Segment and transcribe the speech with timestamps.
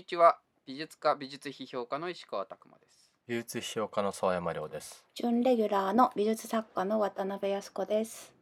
[0.00, 0.38] こんにちは。
[0.64, 3.12] 美術家、美術批評家の石川拓磨です。
[3.28, 5.04] 美術批評家の沢山亮です。
[5.14, 8.32] 準レギュラーの美術作家の渡辺康子です。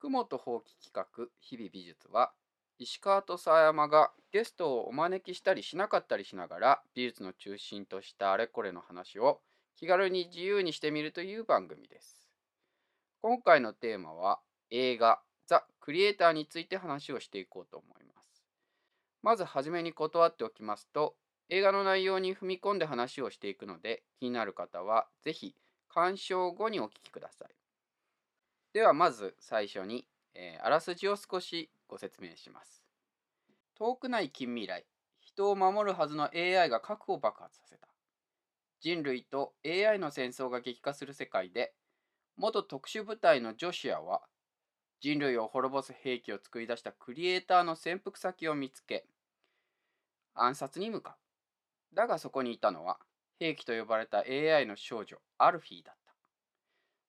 [0.00, 2.32] 雲と放棄企画、日々美術は、
[2.78, 9.42] 石川と沢山がゲストをお招きしたりしなかったりしながら、美術の中心としたあれこれの話を
[9.76, 12.26] 気軽に自由にしてみるという番組です。
[13.20, 18.13] 今回のテーマは、映画、ザ・クリエイターについて話をしていこうと思います。
[19.24, 21.16] まずはじめに断っておきますと、
[21.48, 25.56] 映画の内容に踏み込んで話をしていくので、気になる方はぜひ
[25.88, 27.48] 鑑賞後にお聞きください。
[28.74, 32.84] ではまず最初に、えーあらすじを少しご説明します。
[33.78, 34.84] 遠くない近未来、
[35.22, 37.88] 人を守るはずの AI が核を爆発させた。
[38.80, 41.72] 人類と AI の戦争が激化する世界で、
[42.36, 44.20] 元特殊部隊のジョシアは、
[45.00, 49.06] 人類を滅ぼす兵器を作り出したクリエイターの潜伏先を見つけ、
[50.34, 51.16] 暗殺に向か
[51.92, 51.96] う。
[51.96, 52.98] だがそこにいたのは、
[53.38, 56.14] 兵器と呼ばれた AI の少女、アルフィーだった。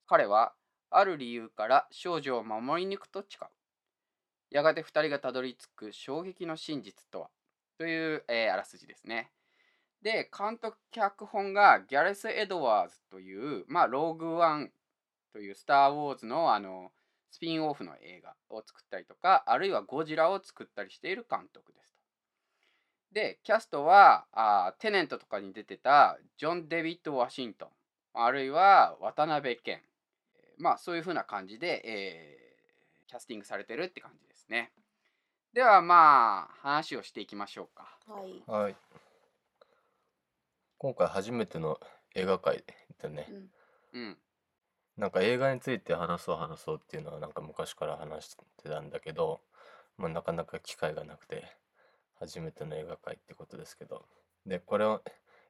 [0.08, 0.54] 彼は、
[0.90, 3.48] ある理由から少女を守り抜くと誓う。
[4.52, 7.30] やがて二人がたどり着く衝撃の真実とは？
[7.78, 9.32] という、えーあらすじですね。
[10.02, 14.72] で、監督脚本がギャレス・エドワーズという、まあ、ローグ・ワン
[15.34, 16.92] というスター・ウォーズのあの
[17.32, 21.95] スピンオフの映画を作ったりとか、あるいはゴジラを作ったりしている監督です。
[23.16, 27.70] で、キャストはあーテネントとかに出てたジョン・デビッド・ワシントン、
[28.14, 29.82] あるいは渡辺謙、
[30.36, 32.46] えーまあそういう風な感じで、えー
[33.08, 34.72] キャスティングされてるって感じですね。
[35.54, 37.98] ではまあ話をしていきましょうか。
[38.08, 38.44] はい。
[38.48, 38.76] はい。
[40.78, 41.80] 今回初めての
[42.16, 42.66] 映画界
[43.02, 43.28] でね、
[43.94, 44.02] うん。
[44.02, 44.18] うん。
[44.98, 49.40] なんか映画について話そう話そうっていうのはなんか昔から話してたんだけど、
[49.98, 51.46] まあ、なかなか機会がなくて
[52.20, 54.06] 初めての映画界ってことですけど
[54.46, 55.04] でこれを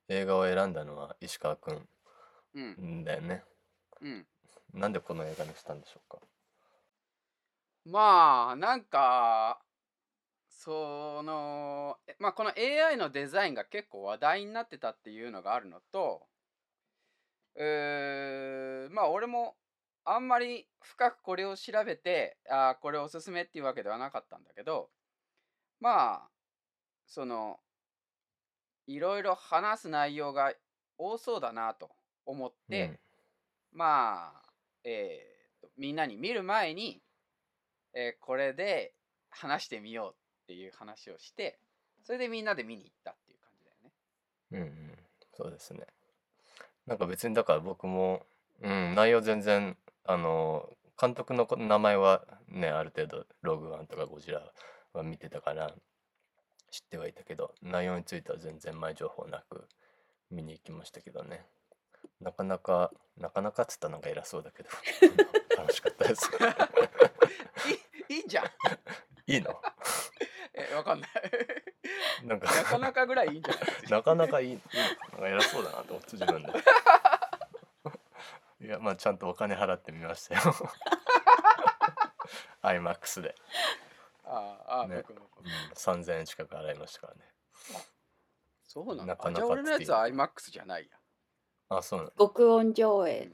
[0.08, 1.88] 映画を選んだのは石川く
[2.54, 2.80] うん。
[2.80, 3.44] んだよね
[4.02, 4.28] うん。
[4.74, 6.20] なんでこの映画にしたんでしょうか？
[7.86, 9.64] まあなんか
[10.50, 16.28] そのえまあこの AI のデザインが結構話題になってたっていうのがあるのと
[17.56, 19.56] えーまあ俺も
[20.04, 24.90] あんまり深くこれを調べてあーこれおすすめっていうわけではなかったんだけど
[25.80, 26.32] まあ
[27.08, 27.60] その
[28.88, 30.54] いろいろ話す内容が
[30.98, 31.92] 多そうだなと
[32.26, 33.00] 思って、
[33.74, 34.44] まあ、
[34.84, 37.02] えーとみんなに見る前に、
[37.94, 38.94] えーこれで
[39.30, 41.60] 話してみようっていう話をして
[42.04, 43.92] それでみんなで見に行ったっていう感じだよね。
[44.52, 45.00] うん、うんうん。
[45.34, 45.86] そうですね。
[46.86, 48.26] なんか別にだから僕も、
[48.62, 54.54] うん、内容全然あの監督のこ名前はねある程度「ログワン」とか「ゴジラ」
[54.94, 55.74] は見てたから
[56.76, 59.66] 知ってはいたけど内容については全然前情報なく
[60.30, 61.46] 見に行きましたけどね。
[62.20, 64.70] なかなかなかなかっつったらなんか偉そうだけど
[65.58, 66.30] 楽しかったです。
[68.10, 68.46] いいいじゃん。
[69.26, 69.62] いいの？
[70.54, 71.12] えわかんない。
[72.24, 74.62] なんかなかなかぐらいいいんじゃない なかなかいいいい
[75.14, 76.52] なんか偉そうだなと思って自分で。
[78.66, 80.42] いやまあちゃんとお金払ってみましたよ。
[82.64, 83.36] iMAX で、
[84.26, 84.98] ああああ、ね。
[84.98, 87.22] 僕もうん、3000円近く払いましたからね。
[88.68, 90.98] そうなんだじゃあ俺のやつは iMAX じゃないや。
[91.70, 92.12] あそうなの。
[92.18, 93.32] 極音上映。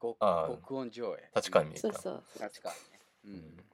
[0.00, 0.16] 極
[0.76, 1.30] 音上映。
[1.34, 1.70] 立川に。
[1.70, 2.24] 見えたそうそう。
[2.38, 3.00] 確かにね。
[3.24, 3.32] うん。
[3.32, 3.64] うん。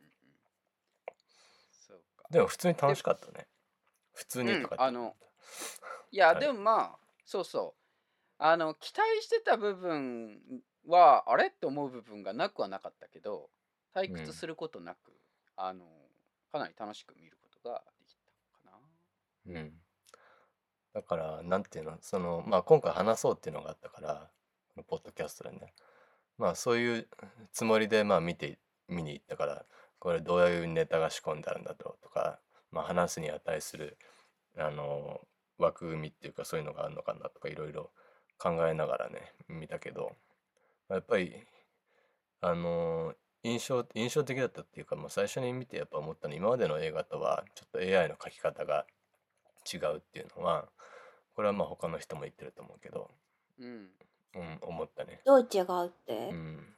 [1.72, 2.28] そうか。
[2.30, 3.46] でも普通に楽しかったね。
[4.12, 4.74] 普通にとかって。
[4.76, 5.16] うんあの
[6.10, 6.40] いや、はい。
[6.40, 7.82] でもまあそうそう。
[8.38, 10.40] あの期待してた部分
[10.86, 11.46] はあれ？
[11.46, 13.50] って思う部分がなくはなかったけど
[13.94, 14.16] 退うん。
[14.26, 15.12] 屈することなく、
[15.56, 15.84] あの
[16.50, 18.78] かなり楽しく見ることができたか
[19.46, 19.60] な。
[19.60, 19.72] うん。
[20.94, 24.31] だからなんていうのそのまあ今回話そうっていうのがあったから
[24.69, 25.75] このポッドキャストでね。
[26.38, 27.08] まあそういう
[27.52, 28.58] つもりでまあ見て
[28.88, 29.64] 見に行ったから
[29.99, 32.40] これどういうネタが仕込んであるんだろうとか、
[32.70, 33.96] まあ、話すに値する
[34.58, 35.20] あの
[35.58, 37.90] 枠組みっていうかそういうのがあるのかなとかいろいろ
[38.38, 40.16] 考えながらね見たけど。
[40.93, 41.34] やっぱり
[42.43, 48.86] あの印象印象的だったっていうか、まあ、最初に見てやっぱ思ったのは今までの映画とはちょっと AI の描き方が
[49.72, 50.66] 違うっていうのは
[51.34, 53.10] これはまあ他の人も言ってると思うけど、
[53.58, 53.88] うん
[54.34, 55.20] うん、思ったね。
[55.24, 56.28] どう違うって？
[56.30, 56.34] う。
[56.34, 56.74] ん、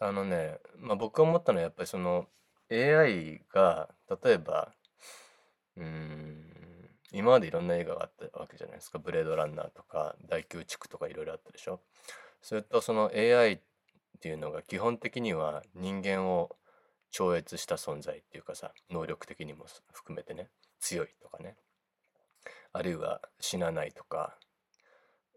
[0.00, 2.26] あのね、まあ、僕が思ったのはやっぱりその
[2.70, 3.88] AI が
[4.22, 4.72] 例えば
[5.76, 6.44] うーん
[7.12, 11.80] 今までいろんな映画があったわけじゃないですか「ブレードランナー」とか「大宮地区」とかいろいろあったでしょ。
[12.42, 13.62] それとその AI って
[14.16, 16.56] っていうのが基本的には人間を
[17.10, 20.48] 超越した存在っていうかさ能力的にも含めてね
[20.80, 21.56] 強いとかね
[22.72, 24.36] あるいは死なないとか、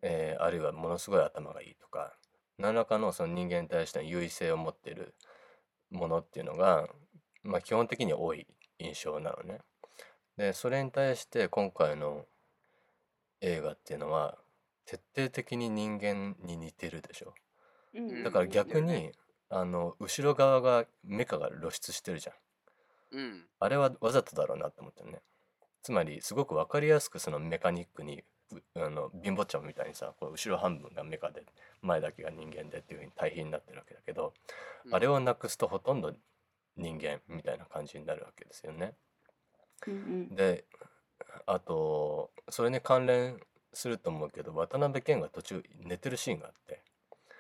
[0.02, 2.16] えーあるいはものすごい頭がいいとか
[2.58, 5.14] 何らかのその人間に対しての優位性を持ってる
[5.92, 6.88] ものっていうのが、
[7.44, 8.48] まあ、基本的に多い
[8.80, 9.60] 印象なのね。
[10.38, 12.26] でそれに対して今回の
[13.42, 14.38] 映画っていうのは
[14.86, 17.34] 徹底的に人間に似てるでしょ。
[17.94, 18.24] うん。
[18.24, 19.12] だから逆に、うんね。
[19.50, 23.18] あの後ろ側がメカが露出してるじゃん。
[23.18, 23.46] うん。
[23.60, 25.22] あれはわざとだろうなって思ったよね。
[25.84, 31.44] つまりすごく分かりやすくそのメカニックにうあの貧乏ちゃんみたいにさこう後ろ半分がメカで
[31.82, 34.34] 前だけが人間でっていうふうに対比になってるわけだけど、
[34.92, 36.14] あれをなくすとほとんど
[36.76, 38.94] 人間みたいな感じになるわけですよね。
[39.88, 39.98] うんう
[40.34, 40.36] ん。
[40.36, 40.66] で
[41.46, 43.40] あとそれに関連
[43.74, 46.82] すると思うけど渡辺謙が途中寝てるシーンがあって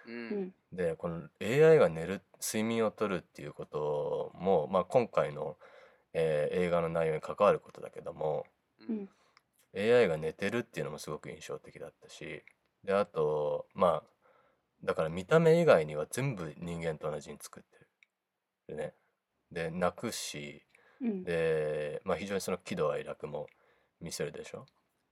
[0.07, 0.43] ううん。
[0.45, 5.57] んでこの AI が寝る睡眠をとるっていうことも、まあ、今回の、
[6.13, 8.45] えー映画の内容に関わることだけども
[8.89, 8.97] ううん。
[9.03, 9.09] ん
[9.73, 12.43] AI が寝てるっていうのもすごく印象的だったし
[12.83, 14.03] であとまあ
[14.83, 17.87] だから見た目以外には全部人間と同じに作ってる。
[18.67, 18.93] でね。
[19.51, 20.63] で泣くし
[21.01, 21.23] うん。
[21.23, 23.47] で、まあ、非常にその喜怒哀楽も
[24.01, 24.65] 見せるでしょ。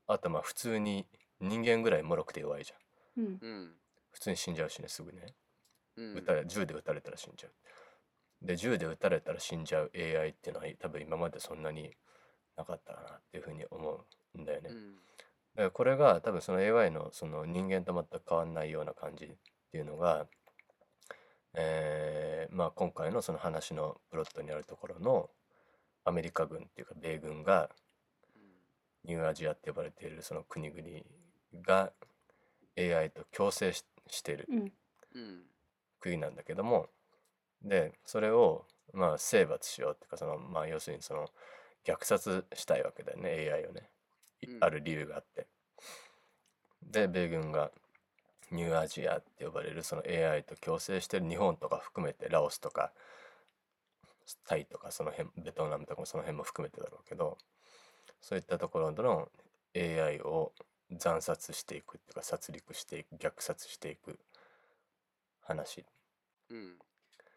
[0.07, 1.07] あとまあ普通に
[1.39, 2.79] 人間ぐらい脆くて弱いじゃん。
[3.41, 3.75] うん
[4.15, 5.35] 普通に死んじゃうしねすぐね。
[5.97, 6.15] うん。
[6.15, 7.51] 撃たれ銃で撃たれたら死んじゃう。
[8.45, 11.91] で銃で撃たれたら死んじゃう AI っていうのは多分今までそんなに
[12.55, 14.95] なかったかなっていうふうに思うんだよね、うん。
[14.95, 14.99] だ
[15.57, 19.27] からこれが多分その AI のその人間と全く変わんないような感じっ
[19.71, 20.27] ていうのが、
[21.55, 25.29] えーまあ今回のその話のプロットにあるところの
[26.05, 27.69] アメリカ軍っていうか米軍が
[29.03, 30.81] ニューアジアって呼ばれているその国々
[31.65, 31.91] が
[32.77, 34.47] AI と共生ししている
[35.99, 36.89] 国なんだけども。
[37.61, 41.29] でそれをまあ征伐しようっていうかそのまあ要するにその
[41.83, 43.89] 虐殺したいわけだよね AI をね。
[44.59, 45.47] ある理由があって。
[46.83, 47.71] で米軍が
[48.51, 52.91] ニューアジアって呼ばれるその AI と共生してる日本とか含めてラオスとか
[54.47, 57.37] タイとかその辺ベトナムとかもその辺も含めてだろうけど
[58.21, 59.29] そういったところの
[59.75, 60.51] AI を
[60.99, 64.19] 惨殺していくっていうか殺戮していく虐殺していく
[65.41, 65.85] 話。
[66.49, 66.77] うん。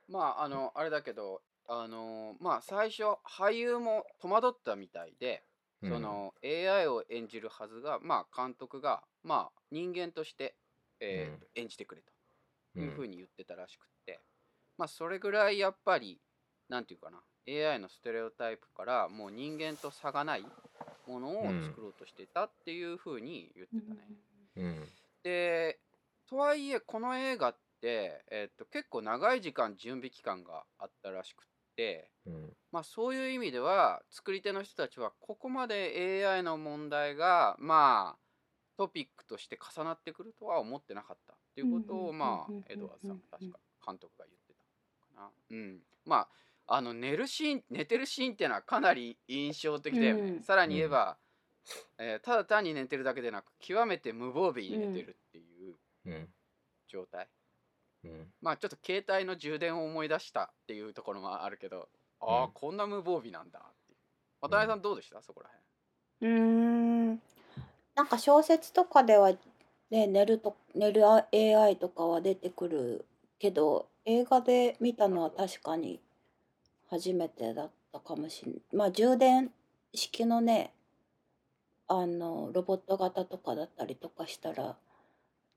[0.08, 5.42] まああのあれだけどあのまあ最初俳優も戸惑ったみたいで、
[5.82, 5.90] うん。
[5.90, 10.54] その AI を演じるはずがまあ監督がまあ人間として、
[11.00, 12.02] えーと演じてくれ
[12.74, 14.20] というふうに言ってたらしくって、
[14.76, 16.20] まあそれぐらいやっぱり
[16.68, 17.18] なんていうかな
[17.48, 20.44] AI のステレオタイプからもう人間と差がない
[21.08, 24.00] ものを作ろうとしてたっていうふうに言ってたね。
[24.56, 24.88] うん。
[25.24, 25.78] で
[26.28, 32.52] とはいえこの映画って、えっと結構長い時間準備期間があったらしくって、うん。
[32.70, 38.18] まあ、そういう意味では作り手の人たちはここまで AI の問題がまあ
[38.76, 44.54] トピックとして重なってくるとは思ってなかったっていうことをまあエドワーズさん確か監督が言って
[45.14, 45.30] たかな。
[45.50, 46.28] うん、まあ
[46.70, 50.22] あの寝るシーン寝てるシーンっていうのはかなり印象的だよね。
[50.22, 50.42] うん。
[50.42, 51.16] さらに言えば、
[51.98, 56.28] えーただ単に寝てるだけでなく極めて無防備に寝てるっていううん。
[56.86, 57.28] 状態。
[58.04, 58.32] うん。
[58.40, 61.88] まあちょっと携帯の充電を思い出したっていうところもあるけど
[62.20, 62.52] ああ、うん。
[62.52, 63.98] こんな無防備なんだっていう。
[64.40, 65.50] 渡辺さんどうでした、そこら
[66.20, 67.20] うーん。
[67.94, 69.32] なんか小説とかでは
[69.90, 73.04] ね寝ると寝る AI とかは出てくる
[73.38, 75.30] けど映画で見たのは？
[75.30, 76.00] 確かに
[76.90, 79.50] 初めてだったかもしれないまあ充電
[79.94, 80.72] 式のね
[81.86, 84.76] あのロボット型とかだったりとかしたら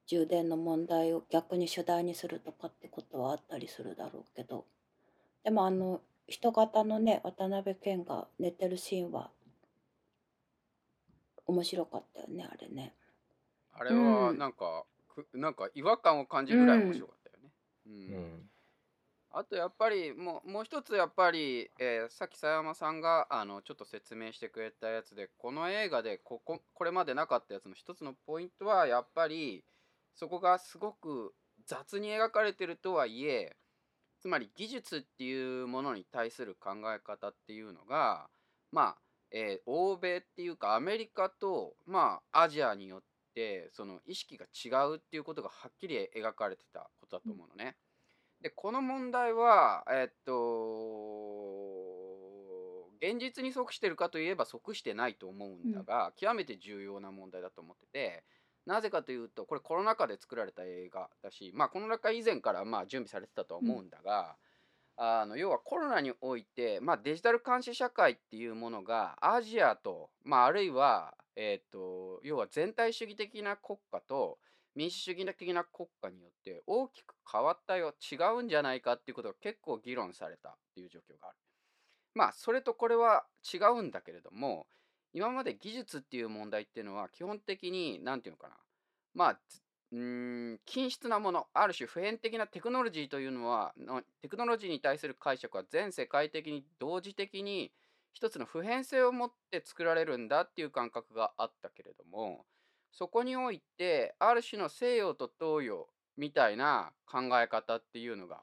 [0.07, 4.65] 充電の問題を逆に主題にするとかってことはあったりするだろうけど。
[5.43, 9.31] でもあの人型のね渡辺謙が寝てるシーンは
[11.47, 12.93] 面白かったよねあれね。
[13.73, 17.49] 辺あれはうんなんか、くなんか違和感を感じるぐらい面白かったよね、
[17.87, 18.15] うん。
[18.15, 18.50] うん
[19.33, 29.63] あとやっぱりもうもう一つやっぱり、えーさっき佐山さんがあのちょっと説明してくれたやつでこの映画でこここれまでなかったやつの一つのポイントはやっぱり
[30.15, 31.33] そこがすごく
[31.65, 33.55] 雑に描かれてるとはいえ
[34.19, 38.29] つまり技術っていうものに対する考え方っていうのが
[38.71, 43.01] まあ、えー欧米っていうかアメリカとまあアジアによっ
[43.33, 47.77] てその意識が違うっていうことがはっきり描かれてたことだと思うのね。
[48.41, 50.31] でこの問題はえっと
[53.01, 58.23] 現実に即してるかといえば即してないと思うんだが、極めて重要な問題だと思ってて
[58.67, 64.35] なぜかというとこれコロナ禍で作られた映画だしまあコロナ禍以前からまあ準備されてたとは思うんだが、
[64.97, 74.37] あの要はコロナにおいて、まあ、デジタル監視社会っていうものがアジアと、まあ、あるいは、えー、と要は全体主義的な国家と
[74.75, 81.37] 民主主義的な国家によって大きく変わったよ違うんじゃないかっていうことが結構議論されたっていう状況がある。
[82.13, 84.67] まあそれとこれは違うんだけれども
[85.13, 88.55] 今まで技術っていう問題っていうのは基本的に何て言うのかな
[89.13, 89.39] まあ
[89.91, 93.73] うん均質なものある種普遍的なテクノロジーというのは
[94.21, 97.71] テクノロジーに対する解釈は全世界的に同時的に
[98.13, 102.45] 一つの普遍性を持って作られるんだっていう感覚があったけれども
[102.91, 108.41] そこにおいてある種の西洋と東洋みたいな考え方っていうのが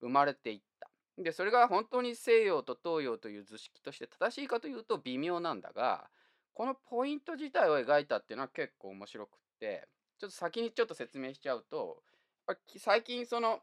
[0.00, 0.88] 生まれていった。
[1.18, 6.08] でそれが本当に西洋と東洋という図式として正しいかというと微妙なんだが
[6.54, 9.88] このポイント自体を描いたっていうのは結構面白くって
[10.18, 12.02] ちょっと先にちょっと説明しちゃうと
[12.76, 13.58] 最近その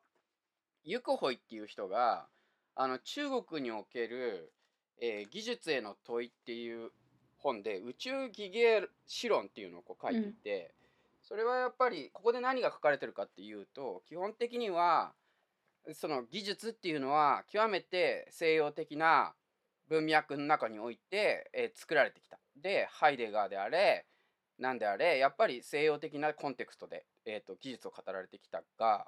[0.83, 2.27] ユクホイっていう人が
[2.75, 4.53] あの中国における、
[5.01, 6.91] えー、技術への問いっていう
[7.45, 10.87] 本で宇宙技芸史論っていうのをこう書いていて、うん、
[11.21, 15.13] それはやっぱりここで何が書かれてるかっていうと基本的には
[15.93, 19.33] その技術っていうのは極めて西洋的な
[19.87, 22.39] 文脈の中において、えー、作られてきた。
[22.55, 24.05] でハイデガーであれ
[24.57, 29.05] 何であれやっぱり西洋的なコンテクストで、えーと、技術を語られてきたが、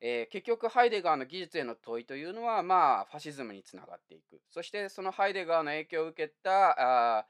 [0.00, 7.26] えー、結局ハイデガーの技術への問いというのはまあファシズムにつながっていくそしてそのハイデガーの影響を受けたあ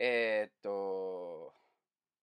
[0.00, 1.52] えー、っと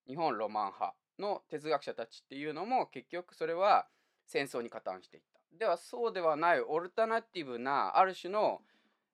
[0.08, 3.88] 日本ロマン派の哲学者たちっていうのも結局それは
[4.26, 5.40] 戦争に加担していった。
[5.58, 8.62] ではそうではないオルタナティブなある種の、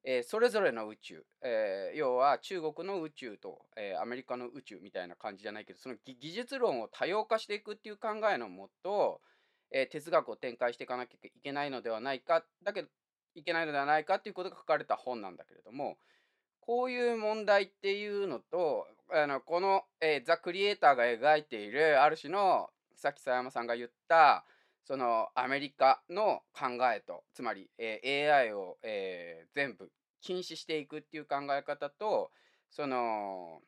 [0.03, 9.22] えー、それぞれの宇宙、えー、要は中国の宇宙と、えー、アメリカの宇宙みたいな感じじゃないけどその技術論を多様化していくっていう考えのもと、
[9.72, 12.89] え哲学を展開していかなきゃいけないのではないかだけど
[13.36, 15.98] いけないのではないかっていうことが書かれた本なんだけれども
[16.65, 24.46] こういう問題っていうのとあのこの、えザ・クリエイターが描いているある種のさっき佐山さんが言った
[24.86, 29.91] そのアメリカの考えとつまり、えー、AI を、えー、全部
[30.22, 32.32] 禁止していくっていう考え方と
[32.70, 33.60] その、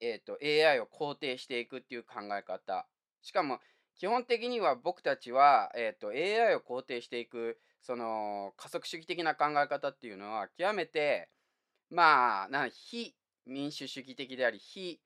[0.00, 2.86] えーと、AI を肯定していくっていう考え方。
[3.20, 3.58] しかも
[3.96, 11.28] 基本的には僕たちは、えーと、AI を肯定していくその加速主義的な考え方っていうのは極めて
[11.90, 13.14] まあな非
[13.46, 15.00] 民主主義的であり非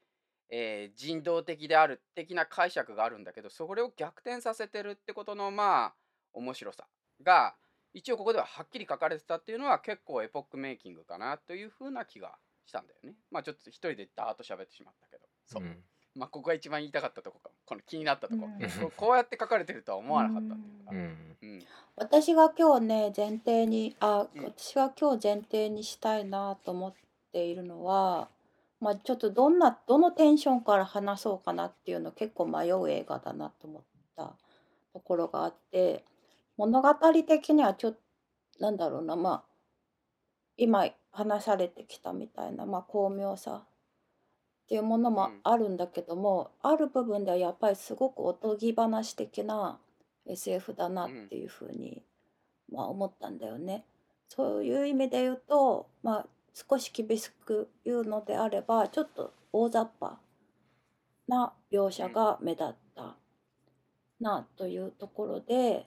[0.51, 5.95] えー、人道的である的な解釈があるんだけどそれを逆転させてるってことのまあ
[6.33, 6.87] 面白さ
[7.23, 7.55] が
[7.95, 12.37] 一応ここでははっきり書かれてたっていうのは結構エポックメイキングかなというふうな気が
[12.67, 13.15] したんだよね。
[13.31, 15.25] まあちょっと一人でダーッと喋ってしまったけど。
[15.47, 15.79] そう、うん、
[16.15, 17.51] まあここが一番言いたかったとこか。
[17.67, 21.67] この気になったとこ、うん、こうやって書かれてるとは思わなかったっていうか、うん、
[21.97, 26.95] 私が今日ね前提にあ、私が今日前提にしたいなと思っ
[27.33, 28.29] ているのは
[28.81, 34.35] まあ、ちょっとどんなどのテンションから話そうかなっていうの結構迷う映画だなと思った。
[34.95, 36.05] ところがあって
[36.57, 36.95] 物語
[37.27, 37.99] 的にはちょっと
[38.61, 39.45] なんだろうなまあ
[40.57, 43.65] 今話されてきたみたいな、まあ、巧妙さ
[44.65, 49.79] っていうものもあるんだけども、ある部分ではやっぱりすごくおとぎ話的な
[50.27, 52.03] SF だなっていうふうに、
[52.73, 53.85] まあ、思ったんだよね。
[54.29, 60.19] そういう意味で言うと、まあ、少し厳しく言うのであればちょっと大雑把
[61.29, 63.17] な描写が目立った
[64.21, 65.87] なというところで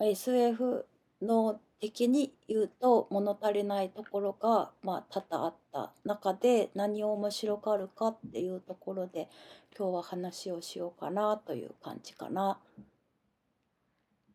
[0.00, 0.86] SF
[1.20, 9.28] の的に言うと物足りないところがまあ多々あった中で何を面白がるかっていうところで
[9.76, 12.58] 今日は話をしようかなという感じかな。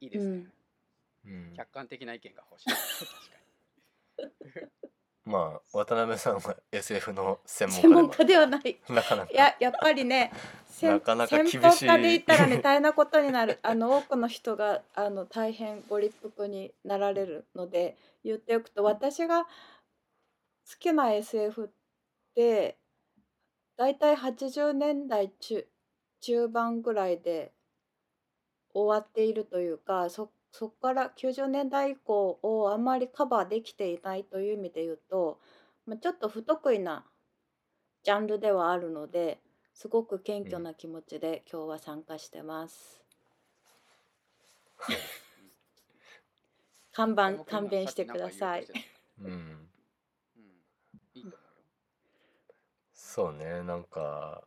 [0.02, 0.46] いいですね。
[1.26, 2.70] うん、客観的な意見が欲しい。
[4.18, 4.85] 確かに。
[5.26, 8.78] まあ渡辺さんは SF の専門専門家ではない。
[8.90, 9.32] なかなか。
[9.32, 10.32] いややっぱりね
[10.82, 13.60] なかなか厳しい専門家で言ったらね大変なことになる。
[13.64, 19.50] あの多くの人があの大変ご立腹になられるので言っておくと私が好
[20.80, 21.70] きな SF っ
[22.36, 22.78] て
[23.78, 25.66] 大体80年代中
[26.22, 27.52] 中盤ぐらいで
[28.74, 35.42] 終わっているというかそそこから90年代以降をあんまりカバーできていないという意味で言うと、
[35.86, 37.06] まあ、ちょっと不得意な
[38.04, 39.42] ジャンルではあるので
[39.74, 43.04] すごく謙虚な気持ちで今日は参加してます。
[46.94, 48.66] 看板勘弁してください。
[49.22, 49.68] うん。
[52.94, 54.42] そうね、なんか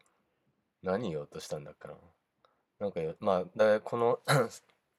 [0.82, 1.94] 何言おうとしたんだっけな。
[2.78, 4.20] なんかまあだこの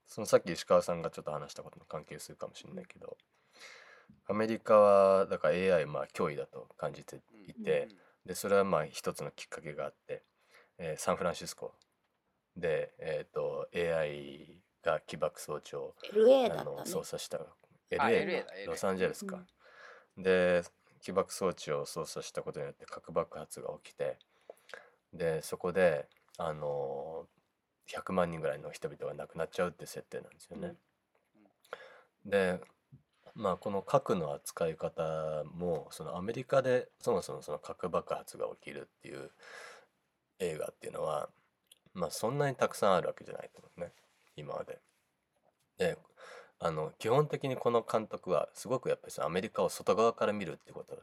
[0.09, 3.15] そのさっき石川さんがちょっと話したことの関係するかもしれないけど
[4.27, 7.87] アメリカはだから AI まあ脅威だと感じていて、
[8.25, 10.23] でそれはまあ一つのきっかけがあって、
[10.77, 11.73] えーサンフランシスコ
[12.55, 15.95] で、えー、と AI が起爆装置を
[16.51, 17.39] あの操作した
[17.91, 19.39] LA ロサンゼルスか、
[20.17, 20.63] で
[21.01, 24.17] 起爆装置を操作したことによって核爆発が起きて
[25.13, 27.25] でそこであの
[27.89, 30.75] 100万人ぐらいの人々が亡くなっちゃうって設定なんですよね。
[32.25, 32.59] で
[33.35, 39.31] まあこの核の扱い方もそのアメリカでそもそもその核爆発が起きるっていう
[40.39, 41.29] 映画っていうのは
[41.93, 43.91] まあそんなにたくさんあるわけじゃないと思うね
[44.35, 44.79] 今まで。
[45.77, 45.97] で
[46.61, 51.01] あの基本的にこの監督はすごくやっぱりそのアメリカを外側から見るってことに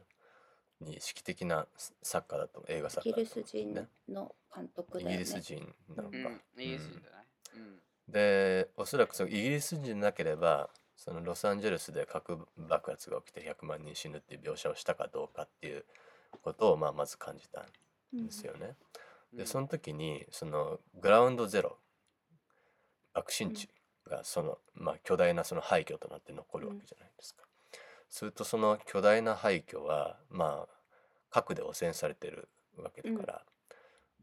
[0.85, 1.67] 意識的な
[2.03, 3.87] 作家だと映画作イギリス人ね。
[4.09, 6.17] の監督イだよねギリス人なのか。
[6.17, 15.83] うん、いいですじゃない、うんでおそらくそのイギリス人でなければそのロサンゼルスで核爆発が起きて100万人死ぬっていう描写をしたかどうかっていう
[16.41, 17.65] ことをまあまず感じた
[18.15, 18.59] んですよね。
[18.67, 18.75] うん
[19.33, 21.77] でその時にそのグラウンドゼロ
[23.13, 23.67] 爆心地
[24.07, 27.46] がその、まあ、巨大なその廃墟となって残るわけじゃないですか。
[28.09, 30.67] するとその巨大な廃墟はまあ
[31.29, 32.47] 核で汚染されてる
[32.77, 33.41] わけだから、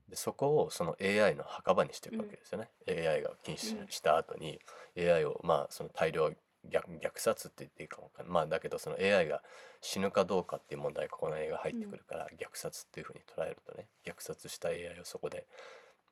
[0.08, 2.70] でそこをその AI の墓場にしていくわけですよね。
[2.88, 3.88] AI が禁止うん。
[3.88, 4.58] した後に
[4.98, 6.32] AI をまあその大量
[6.68, 9.42] 虐虐殺って言っていいかもわかまあだけどその AI が
[9.80, 15.46] 死ぬかどうかっていう問題がこの映画入ってくるから、虐殺っていうふうに捉えるとね虐殺した AI をそこで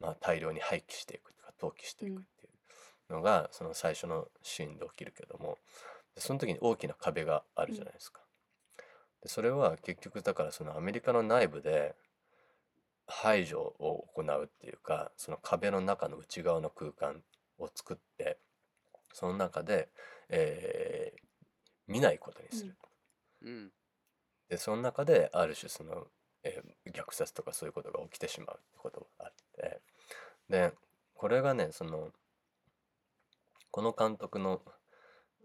[0.00, 2.48] まあ大量に廃棄していくとか投棄していくってい
[3.10, 5.58] うのがその最初のシーンで起きるけどもで
[6.16, 8.20] その時に大きな壁があるじゃないですか。
[9.22, 11.94] でそれは結局だからそのアメリカの内部で
[13.06, 17.22] 排除を行うっていうかその壁の中の内側の空間
[17.58, 18.38] を作って
[19.12, 19.88] その中で、
[20.28, 21.22] えー
[21.88, 22.76] 見ないことにする。
[23.42, 23.72] うん
[24.48, 26.06] でその中である種その、
[26.44, 29.80] えー虐殺とかそういうことが起きてしまうってことがあって
[30.48, 30.72] で
[31.14, 32.10] これがねその
[33.70, 34.60] この監督の、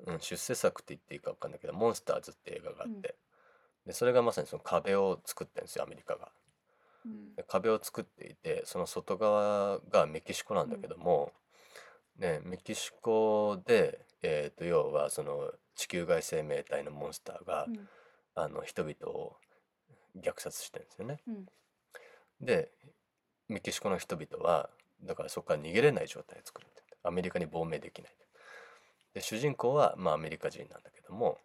[0.05, 3.15] うん、出世作って言っていいか分かんないけど「モンスターズ」って映画があって、
[3.85, 6.31] でそれがまさにその壁を作ってるんですよアメリカが。
[7.05, 7.35] うん。
[7.35, 11.31] で壁を作っていてその外側がメキシコなんだけども、
[12.17, 17.89] ね、メキシコで、えー、と要はその地球外生命体のモンスターが、うん。
[18.35, 19.37] あの人々を
[20.15, 21.19] 虐殺してるんですよね。
[21.27, 21.45] うん。
[22.39, 22.71] で
[23.47, 24.69] メキシコの人々は
[25.01, 26.67] だからそこから逃げれない状態を作る。
[27.03, 28.11] アメリカに亡命できない
[29.17, 31.39] で主人公はまあアメリカ人なんだけども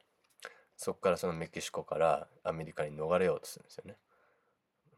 [0.76, 3.96] そこからそのメキシコからアメリカに逃れようとするんですよね。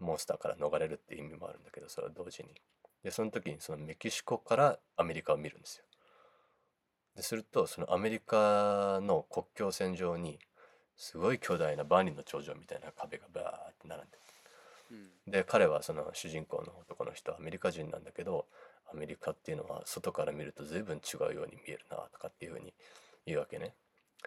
[0.01, 2.49] モンスターから逃れるっていう意味もあるんだけどそれは同時に。
[3.05, 5.85] でその時にそのメキシコからアメリカを見るんですよ。
[7.15, 10.41] でするとそのアメリカの国境線上に
[10.97, 14.17] すごい巨大な万里の長城みたいな壁がバーって並んで
[14.91, 15.31] るうん。
[15.31, 18.47] で彼はその主人公の男の人はアメリカ人なんだけど
[18.95, 22.73] アメリカっていうのは外から見ると随分違うように見えるなとかっていうふうに
[23.27, 23.75] 言うわけね。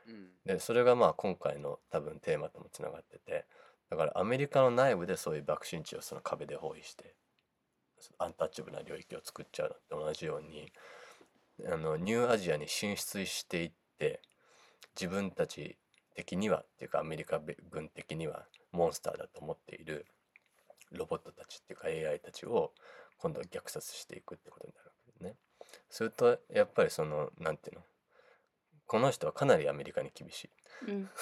[0.08, 3.45] うんでそれがまあ今回の多分テーマともつながってて
[3.89, 7.15] だからアメリカの内部でそういう爆心地をその壁で包囲して
[8.19, 10.71] アンタッチャブルな領域を作っちゃうのと同じように
[11.65, 14.21] あのニューアジアに進出していって
[14.95, 15.77] 自分たち
[16.15, 17.39] 的にはっていうかアメリカ
[17.71, 20.06] 軍的にはモンスターだと思っている
[20.91, 22.71] ロボットたちっていうか AI たちを
[23.17, 25.36] 今度は虐殺していくってことになるわけですね。
[25.89, 27.84] するとやっぱりそのなんていうの
[28.86, 30.49] この人はかなりアメリカに厳しい。
[30.88, 31.10] うん。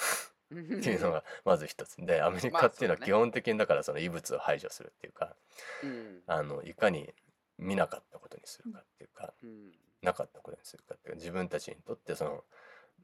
[0.78, 1.96] っていうのがまず一つ。
[1.98, 5.36] でアメリまあカっていうのは基本的にだからその異物を排除するっていうか
[5.82, 6.22] うん。
[6.26, 7.12] あのいかに
[7.58, 9.72] 見なかったことにするかっていうかうん。
[10.02, 12.44] なかったことにするかっていうか自分たちにとってその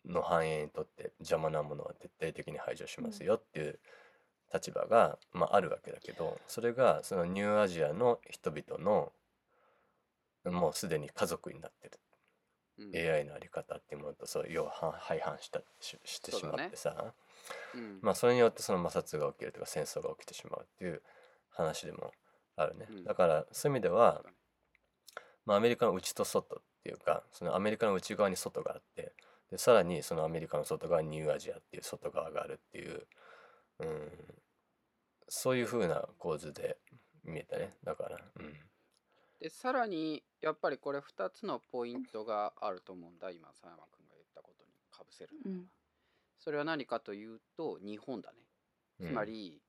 [0.04, 3.80] の繁栄にとって邪魔なものは徹底的に排除しますよっていう
[4.52, 9.12] 立場が、まあ、あるわけだけどそれがそのニューアジアの人々の
[10.50, 12.00] もうすでに家族になってる。
[12.78, 12.96] うん。
[12.96, 17.14] AI のあり方っていうものとそう要はは相反したししてしまってさ、
[17.74, 17.98] うん。
[18.02, 21.02] まあそれによってその摩擦が起きるとか戦争が起きてしまうっていう
[21.50, 22.12] 話でも
[22.56, 23.04] あるね、うん。
[23.04, 24.22] だからそういう意味では、
[25.46, 29.12] まあ、アメリカの内と外っていうかそのアメリカの内側に外があって
[29.50, 33.06] でさらにそのアメリカの外側にニューアジアっていう外側があるっていう、
[33.80, 34.10] うん、
[35.28, 36.76] そういう風な構図で
[37.24, 37.74] 見えたね。
[37.84, 38.54] だから、うん、
[39.40, 43.30] でさらにやっぱりこれ2つのポイントがあると思うんだ。
[43.30, 45.66] 今佐山君が言ったことにかぶせるのは、うん。
[46.38, 48.38] それは何かというと日本だね。
[49.00, 49.08] うん。
[49.08, 49.60] つまり、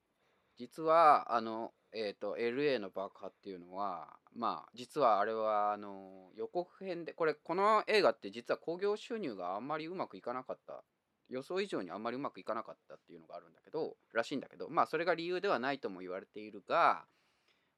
[0.56, 10.82] 実はあのえー、と LA の爆破っていうのはまあ実はあれはあの予告編でこれこの映画って実は興行収入があんまりうまくいかなかった
[11.28, 17.04] 予想以上にあんまりうまくいかなかったっていうのがあるんだけどらしいんだけどまあそれが理由ではないとも言われているが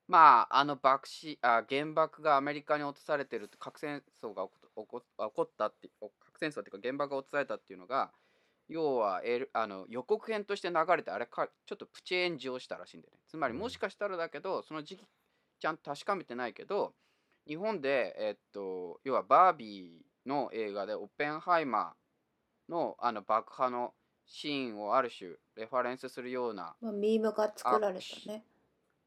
[0.08, 8.10] まああの爆死あ原爆がアメリカに落とされてる核戦争が起こ起こったって核戦争っていうか原爆が落とされたっていうのが
[8.68, 13.20] 要は、L、あの予告編として流れてあれかちょっとプチ炎上したらしいんだよね。
[13.28, 15.04] つまりもしかしたらだけどその時期
[15.60, 16.92] ちゃんと確かめてないけど
[17.46, 22.05] 日本でえっと要はバービーの映画でオッペンハイマー
[22.68, 23.94] のあの爆破の
[24.26, 28.44] シーンをある種レファレンスするようなまあ、ミームが作られたね。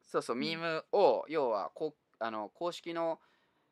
[0.05, 3.19] そうそう、うんミームを、要はこあの公式の、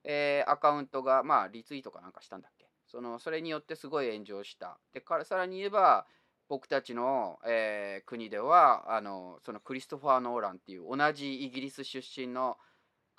[0.03, 2.67] えーアカウントが、まあ、リツイートかなんかしたんだっけ？
[2.85, 4.79] そのそれによってすごい炎上した。
[4.93, 6.05] で、からさらに言えば、
[6.47, 12.57] 僕たちの、えー国ではあの、そのクリストファー・ノーランっていう同じイギリス出身の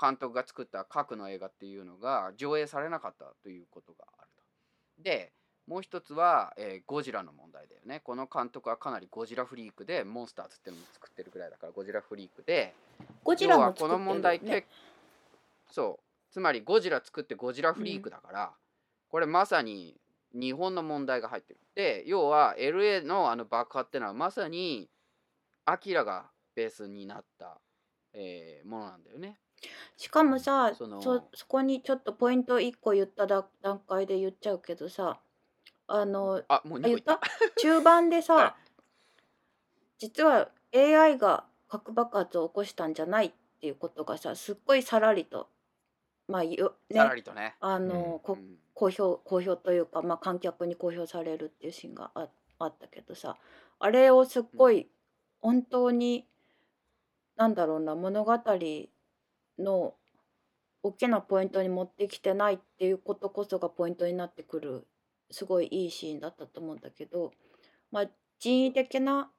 [0.00, 4.28] 監督が作った核の映画っていうのが上映されなかったということがある
[4.96, 5.02] と。
[5.02, 5.32] で、
[5.68, 8.00] もう一つは、えーゴジラの問題だよね。
[8.00, 12.74] この監督はかなりゴジラフリークで、モンスターズっていうのも作ってるぐらいだから、ゴジラフリークで、
[13.22, 14.66] ゴジラ要はこも作ってるよの問題。
[15.70, 18.52] そうつまりゴジラ作ってゴジラフリークだから、
[19.10, 20.00] これまさに
[20.34, 24.88] 日本の問題が入ってるで要は LA のあの爆破ってのはまさに
[25.64, 27.58] アキラがベースになった、
[28.12, 29.38] えーものなんだよね
[29.96, 35.18] しかもさそのそそこにちょっとポイント1個言っただ段階で言っちゃうけどさ
[35.88, 37.16] あのあもう2個あ言った。
[37.16, 37.20] た
[37.56, 38.56] 中盤でさ
[39.98, 45.48] 実は AI が核爆発を起こしたんじゃないっていうことがさすっごいさらりと
[46.28, 48.58] まあよねりとね、あの、こうん。
[48.74, 52.28] 公表公表というか、まあ、観客に公表されるっていうシーンがあ
[52.60, 53.36] あったけどさ
[53.80, 54.88] あれをすっごい
[55.40, 56.26] 本当に、
[57.36, 58.32] なんだろうな物語
[59.58, 59.94] の
[60.82, 64.86] 大きなポイントに持ってきてないっていうことこそがポイントになってくる
[65.30, 67.32] すごいいいシーンだったと思うんだけど、
[67.90, 68.04] まあ、
[68.38, 69.30] 人為的な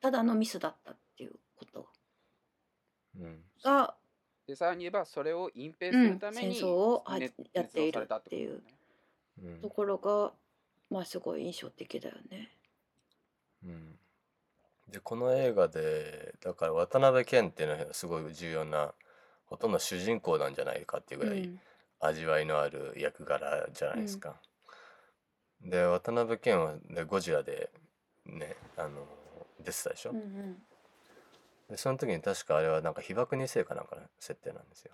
[0.00, 1.88] ただのミスだったっていうこと。
[3.18, 3.40] うん。
[3.62, 3.94] が、
[4.46, 7.04] でさらに言えばそれを隠蔽うんするために、戦争を
[7.52, 8.62] やっているっていう
[9.40, 10.32] こところが、
[10.90, 12.50] まあすごい印象的だよね。
[13.64, 13.98] うん。
[14.88, 18.94] でこの映画でだから渡辺謙っていうのはすごい重要な
[19.44, 21.60] ほとんど主人公なんじゃないかっていうぐらいうん。
[22.00, 24.40] 味わいのある役柄じゃないですか。
[25.62, 27.70] で渡辺謙はでゴジラで
[28.26, 29.06] ねあの
[29.64, 30.56] 出てたでしょ、うんうん
[31.68, 34.92] でその時に確かあれはなんか被爆2世かなんかの設定なんですよ。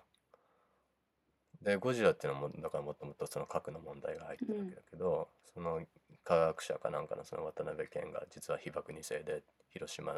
[1.61, 5.81] でゴジラっていうのもだからもともとその核の問題が入ってるわけだけど、その
[6.23, 10.15] 科学者かなんかのその渡辺謙が実は被爆2世で広島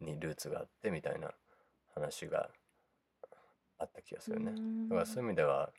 [0.00, 1.30] にルーツがあってみたいな
[1.94, 2.48] 話が
[3.78, 4.52] あった気がするね。
[4.88, 5.70] だからそういう意味では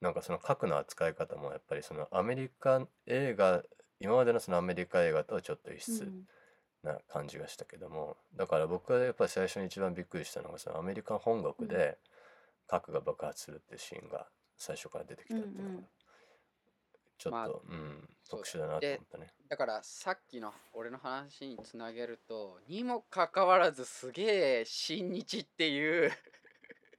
[0.00, 3.62] なんかその核の扱い方もやっぱりそのアメリカ映画
[4.00, 6.06] 今までのそのアメリカ映画とはちょっと異質
[6.82, 11.96] な感じがしたけどもだから僕がやっぱり最初に一番びっくりしたのがそのアメリカ本国で
[12.66, 14.26] 核が爆発するっていうシーンが
[14.58, 15.84] 最初から出てきたっていうのがうんうん。
[17.16, 19.28] ちょっと、まあうん特殊だなと思ったね。
[19.48, 26.10] だからさっきの俺の話につなげるとにもかかわらずすげえ親日っていう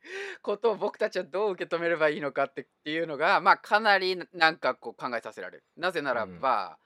[0.41, 5.63] ことを僕たちはどう受け止めればいいのかってっていうのがまあかなりなんかこう考えさせられる。
[5.75, 6.77] なぜならば、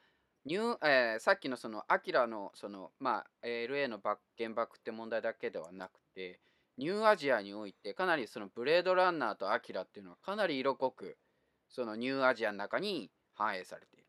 [0.45, 6.39] ニューえーさっきのそのアキラのそのまあえー LA の爆原爆って問題だけではなくて
[6.77, 11.17] ニューアジアにおいてかなりそのブレードランナーとアキラっていうのはかなり色濃く
[11.67, 14.05] そのニューアジアの中に反映されている。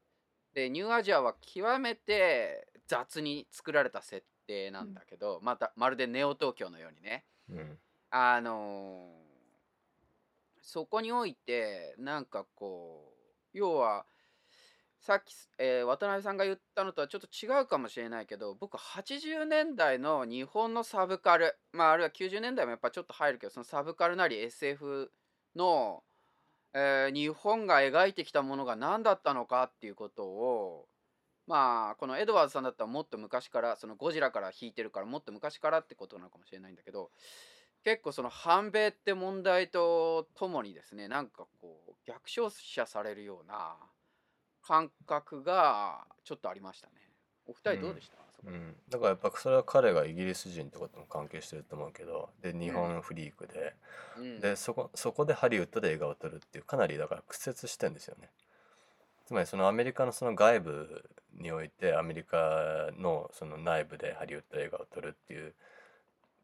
[0.55, 7.79] でニューアジアは極めて雑に作られた設定なんだけど、またまるでネオ東京のようにねうん
[8.11, 9.09] あの
[10.61, 13.12] そこにおいてなんかこ
[13.55, 14.05] う要は
[15.01, 25.11] さっき、えー渡辺さんが言ったのとはちょっと違うかもしれないけど僕80年代の日本のサブカルまああるいは90年代もやっぱちょっと入るけどそのサブカルなり SF
[25.57, 26.03] の、
[26.75, 30.87] えー日本が描いてきたものが何だったのかっていうことを
[31.46, 37.11] まあこのエドワーズさんだったらもっと昔からそのゴジラから引いてるからもっと昔からってことなのかもしれないんだけど
[37.85, 43.77] 結構その反米って問題とともにですねなんかこう逆照射されるような
[44.62, 46.95] 感覚がちょっとありましたね。
[47.47, 53.75] お二人どうでした、そこうん、だからやっぱそれは彼がイギリス人ってことも関係してると思うけどで日本フリークで、
[54.19, 54.40] うん。
[54.40, 58.29] でそこそこでハリウッドで映画を撮るっていうかなりだから屈折してんですよね。
[59.27, 65.55] つまりそのアメリカのその外部においてアメリカのその内部でハリウッド映画を撮るっていう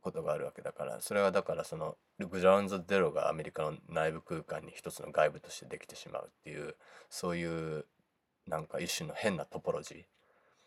[0.06, 6.76] ことがあるわけだからそれはだからそのグラウンドゼロがアメリカの内部空間に一つの外部としてできてしまうっていう
[7.10, 7.44] そうい
[7.78, 7.84] う
[8.46, 10.06] なんか一種の変なトポロジーっ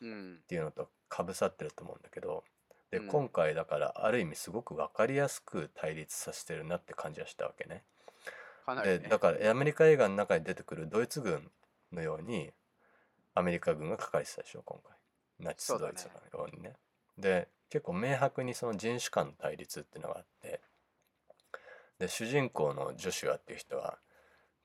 [0.01, 2.43] うんていうのとかぶさってると思うんだけど
[2.91, 7.83] でうん今回だからある意味すごく分かりやすく対立させてるなって感じはしたわけね。
[8.83, 11.49] でだからアメリカ映画の中に出てくるドイツ軍
[11.91, 12.51] のように
[13.33, 14.95] アメリカ軍が書かれてたでしょ今回
[15.39, 16.75] ナチスドイツのようにね。
[17.17, 20.61] で結構明白にその人種間の対立っていうのがあって。
[21.99, 23.97] で主人公のジョシュアっていう人は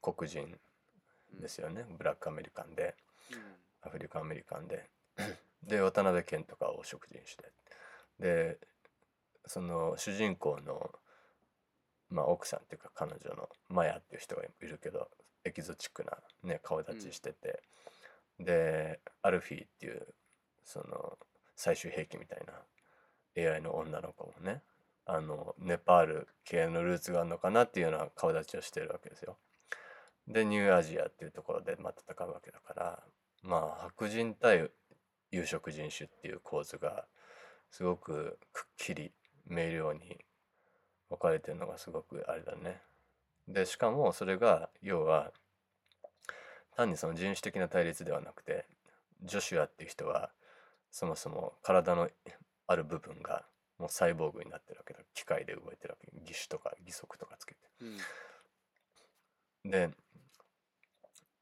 [0.01, 0.57] 黒人
[1.41, 2.95] ですよね、ブラックアメリカンで
[3.33, 3.39] うん。
[3.83, 4.89] アフリカンアメリカンで。
[5.67, 7.49] で渡辺謙とかを食人種
[8.21, 8.59] でで
[9.47, 10.91] その主人公の、
[12.11, 15.09] まあ、奥さんっていうか彼女のマヤっていう人がいるけど
[15.45, 17.63] エキゾチックな、ね、顔立ちしてて、
[18.41, 20.07] でアルフィーっていう
[20.65, 21.19] その
[21.55, 22.55] 最終兵器みたいな
[23.37, 24.63] AI の女の子もね
[25.07, 29.37] あのネパール系のルーツがあるのかなっていうような顔立ちをしてるわけですよ。
[30.27, 33.03] でニューアジアっていうところでま戦うわけだから
[33.43, 34.71] まあ白人対
[35.31, 37.05] 有色人種っていう構図が
[37.71, 39.13] すごくくっきり
[39.47, 40.17] 明瞭に
[41.11, 42.81] 分かれてるのがすごくあれだね。
[43.47, 45.33] でしかもそれが要は
[46.77, 48.67] 単にその人種的な対立ではなくて
[49.23, 50.31] ジョシュアっていう人は
[50.91, 52.09] そもそも体の
[52.67, 53.45] ある部分が
[53.79, 55.01] もうサイボーグになってるわけだ。
[55.15, 56.11] 機械で動いてるわけ。
[56.27, 57.61] 義手とか義足とかつけて。
[59.65, 59.71] うん。
[59.71, 59.91] で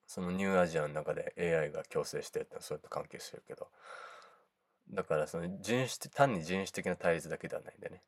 [0.06, 3.68] そのニューアジアの中で AI が共生してるってのはそうやって関係してるけど。
[4.90, 8.02] だからその人種単に人種的な対立だけではないんでね、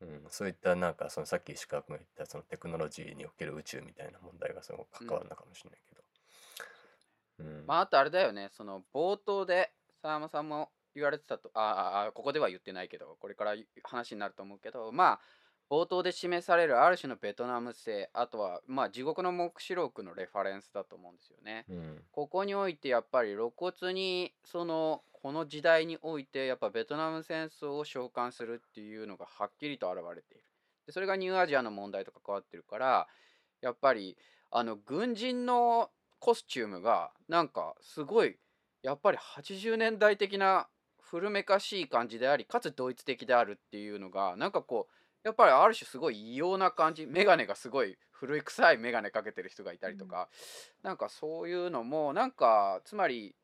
[0.00, 0.08] うん。
[0.08, 7.66] うん、そういったなんかそのさっき石川君が言ったそのテクノロジーにおける宇宙みたいな問題がすごく関わるのかもしれないけど、うん。
[7.66, 8.48] まああとあれだよね。
[8.52, 15.20] その冒頭で沢山さんも言われてたとあああここでは言ってないけどこれから話になると思うけどまあ
[15.70, 21.64] 冒頭で示されるある種のベトナム性あとはまあ地獄の黙示録のレファレンスだと思うんですよね。
[21.70, 30.44] うんここにおいてやっぱり露骨にそのこの時代においてやっぱベトナム戦争を召喚するっていうのがはっきりと現れている。
[30.84, 33.08] でそれがニューアジアの問題と関わってるから
[33.62, 34.18] やっぱり
[34.50, 38.36] あの軍人のコスチュームがなんかすごい
[38.82, 40.68] やっぱり80年代的な
[41.12, 44.94] 古めかしい感じでありかつドイツ的であるっていうのがなんかこう
[45.24, 50.30] やっぱりある種すごい異様な感じ眼鏡がすごい古い臭い眼鏡かけてる人がいたりとか、
[50.82, 53.36] なんかそういうのもなんかつまり、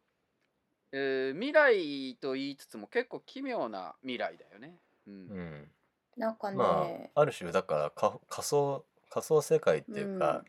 [0.92, 4.80] えー未来と言いつつも結構奇妙な未来だよね。
[5.06, 5.28] うん。
[5.28, 5.72] うん。
[6.16, 10.44] なんかね、まあある種だからか仮想仮想世界っていうか、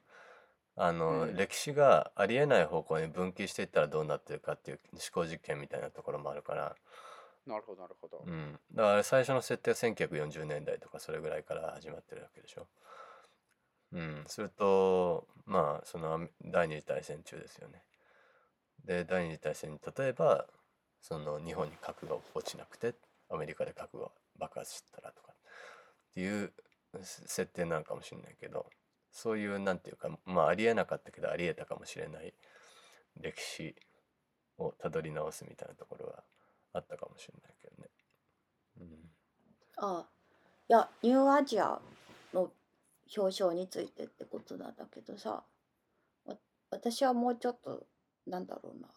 [0.75, 1.35] あの、うん。
[1.35, 6.75] 歴史がありえない方向に分岐していったらどうなってるかっていう思考実験みたいなところもあるから、
[7.49, 8.23] なるほどなるほど。
[8.27, 12.67] うん、だから最初の設定は1940年代とかそれぐらいから始まってるわけでしょ。
[13.91, 17.81] うん、するとまあその第二次大戦中ですよね。
[18.85, 20.45] で第二次大戦に例えば
[21.01, 22.93] その日本に核が落ちなくて
[23.29, 25.35] アメリカで核が爆発したらとかっ
[26.13, 26.53] ていう
[27.01, 28.67] 設定なのかもしれないけど
[29.11, 32.31] そういうなんていうかまあありえなかったけどありえたかもしれない
[33.19, 33.75] 歴史
[34.59, 36.23] をたどり直すみたいなところは
[36.73, 37.89] あったかもしれないけどね。
[38.79, 39.09] うん
[39.81, 40.05] あ
[40.67, 41.79] いやニューアジア
[42.33, 42.51] の
[43.17, 45.43] 表彰についてってことなんだけどさ
[46.71, 47.87] 私はもうちょっと
[48.27, 48.87] なんだろうな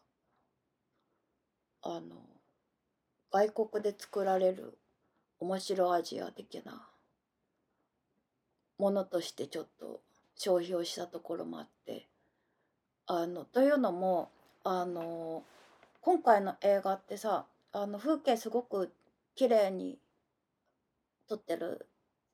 [1.82, 2.16] あの
[3.30, 4.78] 外国で作られる
[5.40, 6.86] 面白アジア的な
[8.78, 10.00] ものとしてちょっと
[10.36, 12.08] 消費をしたところもあって
[13.06, 14.30] あのというのも
[14.64, 15.42] あの
[16.00, 18.92] 今回の映画ってさあの風景すごく
[19.34, 19.98] 綺麗に
[21.28, 21.88] 撮ってる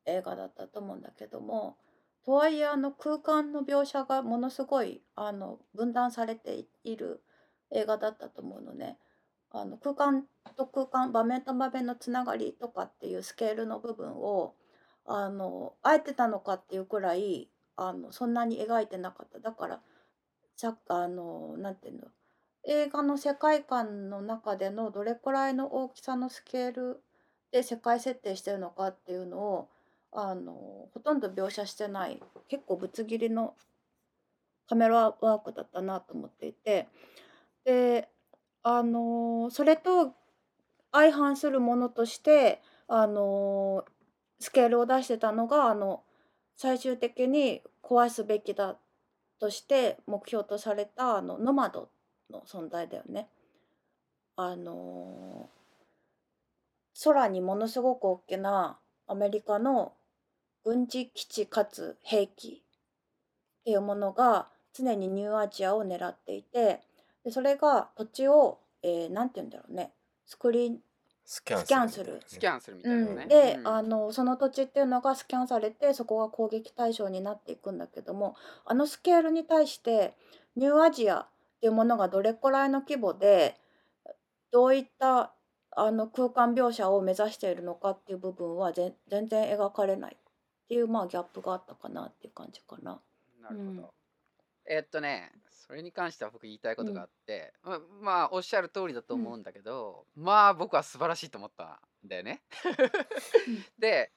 [0.06, 1.76] 映画だったと思うんだけども
[2.24, 7.22] とはいえあの空間の描写がものすごいあの分断されている
[7.70, 8.98] 映画だったと思うのね。
[9.50, 10.24] あの空間
[10.56, 14.54] と空間場面と場面のつながりとかっていうスケールの部分を
[15.06, 19.80] あのあえてたのかっていうくらいあのそんなに描いてなかっただから
[20.88, 22.08] あのなんていうの
[22.68, 27.02] 映画の世界観の中でのどれくらいの大きさのスケール
[27.50, 29.68] で世界設定してるのかっていうのを
[30.12, 30.52] あの
[30.92, 33.54] ほとんど描写してない結構ぶつ切りの
[34.68, 36.88] カメラワークだったなと思っていて。
[37.64, 38.08] で
[38.62, 40.14] あのそれと
[40.92, 43.84] 相反するものとしてあの
[44.40, 46.02] スケールを出してたのがあの
[46.56, 48.76] 最終的に壊すべきだ
[49.38, 51.90] として目標とされたあのノマド
[52.30, 53.28] の存在だよね。
[54.36, 55.48] あの
[57.04, 59.92] 空にものすごく大きなアメリカの
[60.64, 62.62] 軍事基地かつ兵器
[63.60, 66.80] っていうものが常にニューアジアを狙っていて
[67.24, 69.92] でそれが土地を、えー、なんて言うんだろうね。
[70.26, 70.78] スクリーン
[71.24, 73.26] スキャンスキャンするスキャンするみたうん、いなね。
[73.26, 73.68] で、うん。
[73.68, 80.14] あのその土地っていうのがスキャンされてそこが攻撃対象になっていくんだけどもあのスケールに対して
[80.56, 81.26] ニューアジア
[81.58, 83.56] っていうものがどれくらいの規模で
[84.50, 85.34] どういった
[85.72, 90.18] あの空間描写を目指しているのかっていう部分はぜ全然描かれないっ
[90.68, 93.00] ていうまあギャップがあったかなっていう感じかな。
[93.42, 93.70] なるほど。
[93.70, 93.86] うん
[94.70, 102.42] えーっとね、それに関しては僕言いたいことがあって、ままあおっしゃる通りだと思うんだけど、まあ僕は素晴らしいと思ったんだよね。
[103.78, 104.12] で、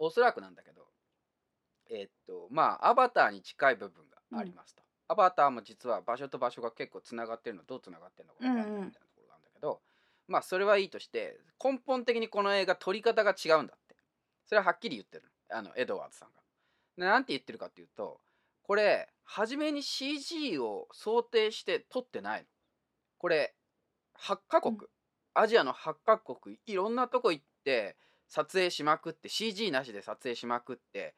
[0.00, 0.88] おそらくなんだけど、
[1.90, 4.82] えーっとまあアバターに近い部分がありますと。
[5.08, 9.80] アバターも実は場所と場所が結構つながってるのどうつながってるのか分かんないみたいなところがあるんだけど、
[10.28, 13.96] まあそれはいいとして根本的にこの映画撮り方が違うんだって。
[14.46, 16.42] それははっきり言ってるあのエドワーズさんが。
[16.96, 18.20] でなんて言ってるかっていうと
[18.62, 22.46] これ初めに CG を想定して撮ってないの。
[23.18, 23.54] これ
[24.18, 24.86] 8カ国、うん。
[25.34, 31.14] アジアの8カ国いろんなとこ行って撮影しまくって CG なしで撮影しまくって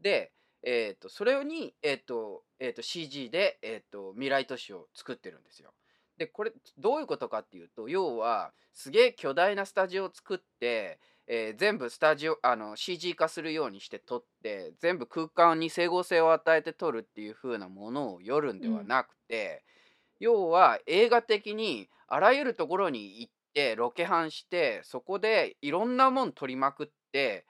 [0.00, 0.32] で、
[0.64, 5.72] えー、とそれに、えーとえー、と CG で、えー、と未来都市を作ってるんですよ。
[6.16, 19.64] でこれどういうことかっていうと要はすげえ巨大なスタジオを作って、えー全部スタジオあの CG 化するようにして撮って全部空間に整合性を与えて撮るっていう風なものをよるんではなくて、
[20.20, 27.44] 要は映画的にあらゆるところに行ってロケハンしてそこでいろんなもん撮りまくって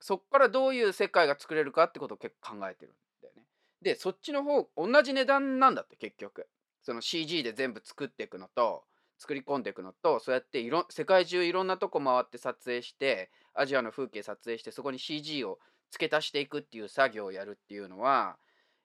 [0.00, 3.44] そっからどういう世界が作れるかってことを結構考えてるんだよね。
[3.82, 6.48] でそっちの方同じ値段なんだって結局
[6.82, 8.84] その CG で全部作っていくのと
[9.18, 15.58] 作り込んでいくのとそうやっていろ世界中いろんなとこ回って撮影してアジアの風景撮影してそこに CG を
[15.90, 18.36] 付け足していくっていう作業をやるっていうのは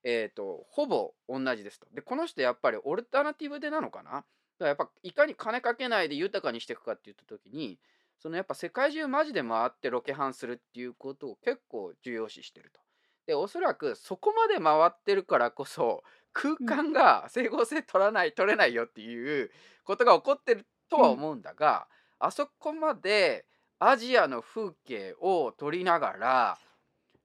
[0.04, 1.88] えー、とほぼ同じですと。
[1.94, 4.12] でこの人やっぱりオルタナティブでなのかな？
[4.12, 4.26] だか
[4.60, 7.80] らやっぱいかに金かけないで豊かにしていくかって言った時に
[8.20, 12.80] そのやっぱ世界中マジで回ってロケハンするっていうことを結構重要視してると。
[13.26, 19.50] でおそらくそこまで回ってるからこそ空間が整合性取らない取れないよっていう
[19.86, 21.88] ことが起こってるとは思うんだが、
[22.20, 23.46] あそこまで
[23.80, 26.58] アジアの風景を撮りながら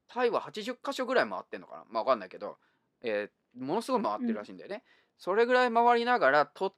[0.09, 2.57] タイは80箇所ぐらい回ってんのかなまあ分かんないけど、
[3.03, 4.83] えーものすごい回ってるらしいんだよね。
[5.17, 6.75] それぐらい回りながらと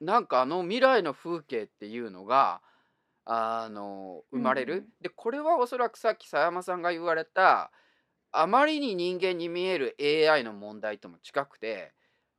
[0.00, 2.62] なんかあの未来の風景っていうのが
[3.24, 4.74] あの生まれる。
[4.76, 7.72] うんでこれはおそらくさっき佐山さんが言われた
[8.32, 11.94] あまりに人間に見える AI の問題とも近くて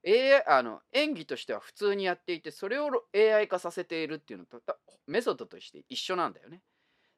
[0.05, 6.61] AI あの演技としては普通にやっていてそれを AI 化させているっていうのとたメソッドとして一緒なんだよね。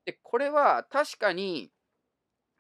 [0.06, 1.71] でこれは確かに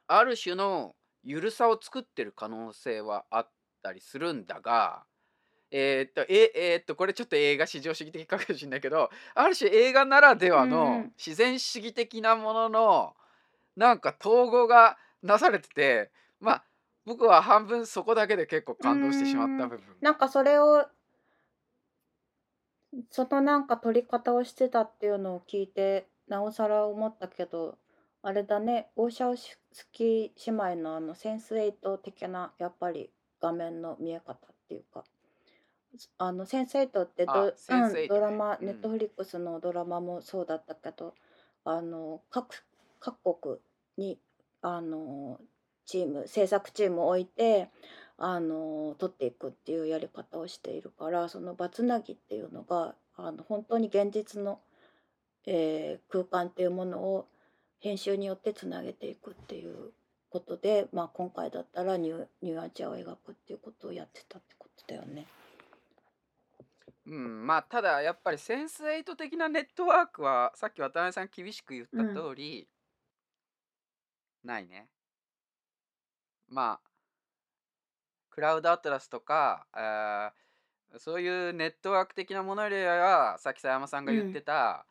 [0.07, 5.05] ある種の緩さを作ってる可能性はあったりするんだが
[5.75, 13.15] えーっとええーっとこれちょっと映画至上主義的かもしれないけどある種映画ならではのん自然主義的なものの
[13.75, 16.63] なんか統合がなされててまあ
[17.05, 19.83] 僕は半分そこだけで結構感動してしまった部分。
[19.99, 20.85] なんかそれを
[23.09, 27.79] そのなんか撮り方をしてたっていうのを聞いてなおさら思ったけど
[28.21, 28.89] あれだね。
[28.95, 29.57] オーシャンス
[29.91, 33.09] キー姉妹のあのセンスエイト的なやっぱり
[33.41, 34.37] 画面の見え方っ
[34.69, 35.03] ていうか
[36.17, 41.13] あのセンスエイトってあど、センスエイトねうん、ドラマうんネットフリックスのドラマもそうだったけど
[41.65, 42.63] あの各
[42.99, 43.57] 各国
[43.97, 44.17] に
[44.61, 45.39] あの
[45.85, 47.69] チーム制作チームを置いて
[48.17, 54.59] あの撮っていくっていうやり方をしているからそのバツナギっていうのがあの本当に現実の、
[55.45, 57.27] えー空間っていうものを
[57.79, 59.91] 編集によってつなげていくっていう
[60.29, 65.25] ことで、まあ、今回だったらニューニューアジアを描くっていうことをやってたってことだよね。
[67.05, 72.67] うん、まあただやっぱりセンスエイト的なネットワークはさっき渡辺さん厳しく言った通り、
[74.43, 74.87] ないね。
[76.49, 76.89] まあ
[78.29, 84.85] クラウドアトラスとかあーそういうネットワーク的なものよりはさっき佐山さんが言ってた、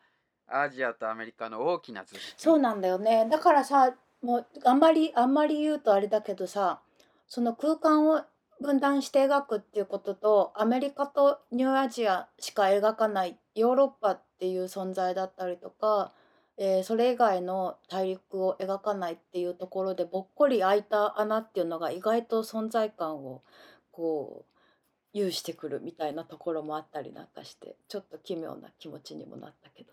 [0.49, 2.35] アジアとアメリカの大きな図式。
[2.37, 3.29] そうなんだよね。
[3.31, 6.81] だからさもうあんまりあんまり言うとあれだけどさ
[7.27, 8.23] その空間を
[8.63, 16.13] 分断して描くっていうこととアメリカとニューアジアしか描かないヨーロッパっていう存在だったりとか、
[16.57, 23.43] えーそれ以外の大陸を描かないっていうところでぼっこり開いた穴っていうのが意外と存在感を
[23.91, 24.53] こう
[25.13, 29.93] 有してくるみたいなところもあったりなんかしてちょっと奇妙な気持ちにもなったけど。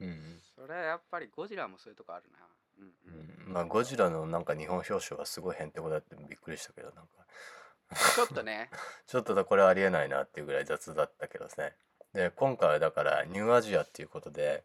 [0.00, 2.38] うんそそれはやっぱりゴジラもそういうとこあるな
[3.46, 7.10] まあゴジラのなんか日本表彰はすごいへんてこだってびっくりしたけどなんか。
[8.14, 8.70] ちょっとね。
[9.06, 11.76] ちょっとだこれありえないなっていうぐらい雑だったけどね。
[12.14, 14.64] で今回はだからニューアジアっていうことで、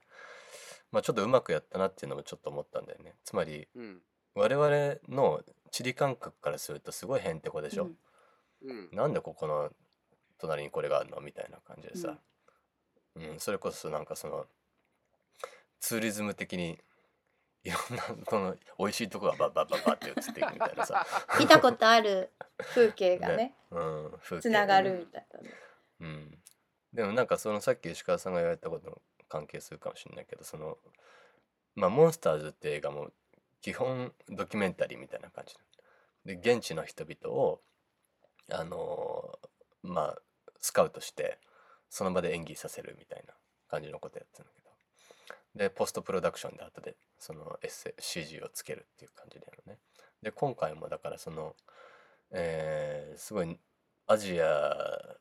[0.91, 3.15] まあ、ちょっとうまくやったなっていうのもちょっと思ったんだよね。
[3.23, 4.01] つまりうん。
[4.35, 4.67] 我々
[5.09, 7.89] の地理感覚からするとすごいへんてこでしょ、
[8.61, 8.69] うん。
[8.69, 8.89] うん。
[8.91, 9.73] なんでここの
[10.37, 11.19] 隣にこれがあるの？
[11.21, 12.17] みたいな感じでさ、
[13.15, 14.47] うんそれこそなんかその
[15.79, 16.79] ツーリズム的に
[17.67, 21.05] いろんなその美味しいとこがバッバッバッバッって映っていくみたいなさ、
[21.37, 23.55] 見たことある風景がね。
[23.71, 25.49] うん、風景つながるみたいなね。
[25.99, 26.37] うん、
[26.93, 30.77] でもなんかそのさっき石川さんが言われたことの関係するかもしれないけどその
[31.75, 33.11] まあ「モンスターズ」って映画も
[33.61, 35.55] 基本ドキュメンタリーみたいな感じ
[36.23, 37.61] で現地の人々を
[38.49, 39.47] あのー
[39.83, 40.17] まあ
[40.61, 41.39] スカウトして
[41.89, 43.33] その場で演技させるみたいな
[43.69, 44.66] 感じのことやってるんだけど
[45.55, 49.79] でポストプロダクションで後でそのエッセ CG をつけるっていう感じでやるのね
[50.21, 51.55] で今回もだからその
[52.31, 53.59] えーすごい
[54.07, 55.17] アジア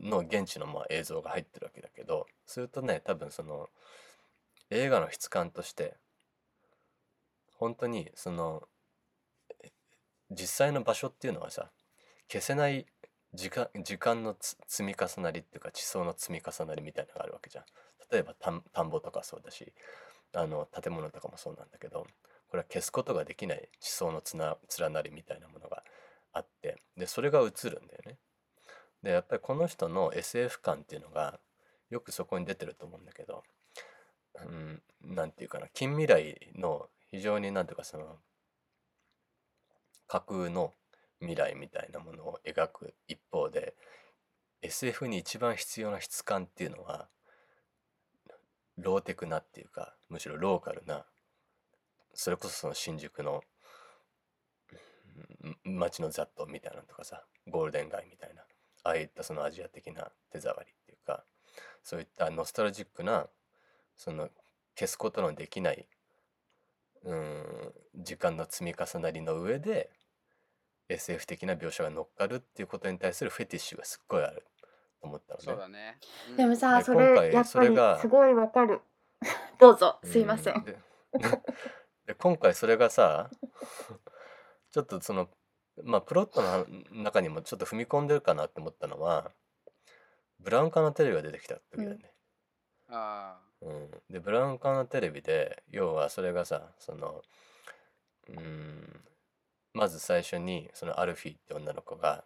[0.00, 3.68] の現地のまあ映像が入ってるわけだけどするとね多分その
[4.70, 5.96] 映画の質感として
[7.56, 8.62] 本当にその
[10.30, 11.70] 実際の場所っていうのはさ
[12.30, 12.86] 消せない
[13.34, 17.64] 時間時間の積み重なりっていうか地層の積み重なりみたいなのがあるわけじゃん。
[18.12, 19.72] 例えば田んぼとかそうだし
[20.34, 22.06] あの建物とかもそうなんだけど
[22.48, 25.82] これは消すことができない地層のつな連なりみたいなものが
[26.34, 28.18] あってでそれが映るんだよね。
[29.02, 31.40] でやっぱりこの人の SF 感っていうのが
[31.90, 33.42] よくそこに出てると思うんだけど、
[34.36, 38.16] うん、なんていうかな近未来の非常になんていうかその
[40.06, 40.72] 架空の
[41.20, 43.74] 未来みたいなものを描く一方で
[44.62, 47.08] SF に一番必要な質感っていうのは
[48.82, 51.04] ローテクなっていうかむしろローカルな
[52.14, 53.42] それこそその新宿の
[55.64, 58.42] 街の雑踏みたいなのとかさゴールデン街みたいな
[58.84, 61.24] ああいったそのアジア的な手触りっていうか
[61.82, 63.26] そういったノスタルジックな
[63.96, 64.28] その
[64.78, 65.86] 消すことのできない
[67.04, 67.44] うん
[67.96, 69.90] 時間の積み重なりの上で
[70.88, 74.44] SF 的な描写が乗っかるっていうことに対するフェティッシュがすっごいある。
[75.02, 75.44] 思ったのね。
[75.44, 75.98] そうだね。
[76.30, 76.36] うん。
[76.36, 78.80] でもさでそれ今回やっぱりそれがすごいわかる。
[79.58, 80.56] どうぞすいません。
[80.56, 80.76] うで
[82.06, 83.30] で今回それがさ
[84.70, 85.28] ちょっとその
[85.82, 86.66] まあプロットの
[87.02, 89.30] 中にもちょっと踏み込んでるかなって思ったのは
[90.40, 92.12] ブラウン管のテレビが出てきた時だよね。
[92.88, 93.90] あうん。
[94.10, 97.22] でブラウン管のテレビで要はそれがさその
[98.28, 99.04] うん
[99.74, 102.24] まず最初にそのアルフィーって女の子が、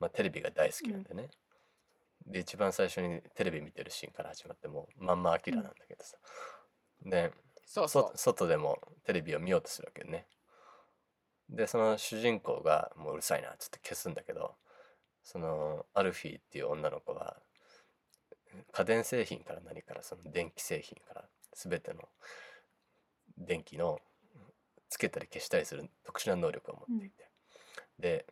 [0.00, 1.28] まあ、テレビが大好きなんでね、
[2.28, 6.16] で一番最初にテレビ見てるシーンから始まってもうまんまアキラなんだけどさ、
[7.04, 7.32] でー
[7.64, 10.26] そうそそ外でもテレビを見ようとするわけよね。
[11.48, 14.54] でその主人公がもううるさいなっつって消すんだけど
[15.24, 17.36] そのアルフィーっていう女の子は
[18.72, 21.24] 家電製品から何からその電気製品から
[21.54, 22.08] 全ての
[23.38, 23.98] 電気の
[24.90, 27.28] つけたり消したりする特殊な能力を持っていて、
[27.98, 28.26] で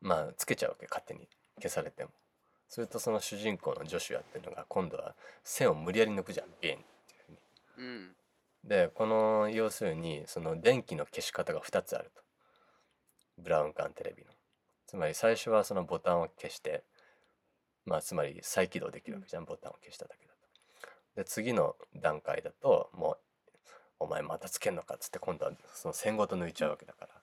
[0.00, 2.10] まあつけちゃうわけ勝手に消されても。
[2.68, 7.38] するとその主人公のジョシュアっていうのが今度は線を無理やり抜くじゃんビンっていうふうに
[7.78, 8.16] ううん。
[8.64, 12.22] でこの要するにその電気の消し方が2つあると。
[13.38, 14.30] ブラウン管テレビの。
[14.86, 16.84] つまり最初はそのボタンを消して
[17.84, 21.22] まあつまり再起動できるわけじゃん、ボタンを消しただけだと。
[21.22, 23.18] で次の段階だともう
[24.00, 27.14] 「お前またつけんのか」っつって今度はその線ごと抜いちゃうわけだから。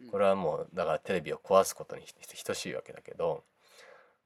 [0.00, 0.10] うん。
[0.10, 2.04] これはもうだからテレビを壊すことに
[2.44, 3.44] 等しいわけだけど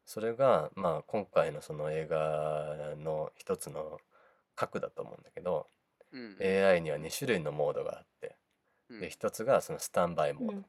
[0.09, 3.99] それがまあ今回のその映画の一つの
[4.57, 5.67] 核だと思うんだけど
[6.13, 8.37] うん AI には2種類のモードがあって
[8.89, 9.01] うん。
[9.03, 10.65] で一つがそのスタンバイモード、うん。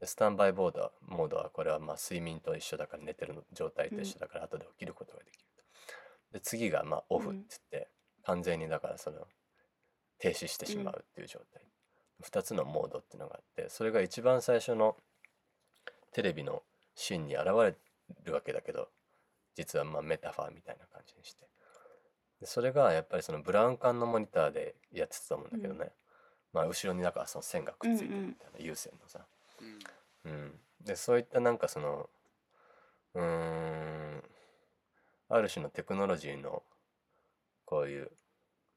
[0.00, 5.62] でスタンバイモードはモードはこれはまあ睡眠と一緒だから寝てるの状態と一緒だから後で起きることができると。
[6.34, 7.88] で次がまあオフって言って
[8.22, 9.26] 完全にだからその
[10.18, 11.62] 停止してしまうっていう状態、
[12.22, 14.94] 2つのモードっていうのがあってそれが一番最初の
[16.12, 16.62] テレビの
[16.94, 17.74] シーンに現れ
[18.24, 18.88] るわけだけど
[19.54, 21.46] 実はまあメタファーみたいな感じにして。
[22.40, 25.92] でそれがやっぱりそのブラウン管のモニターでやってたと思うんだけどね、
[26.52, 29.20] まあ後ろになんかその線がくっついてるみたいな有線のさ、
[30.24, 30.32] うん。
[30.32, 32.08] うん、でそういったなんかその
[33.14, 34.22] うーん
[35.28, 36.62] ある種のテクノロジーの
[37.64, 38.10] こういう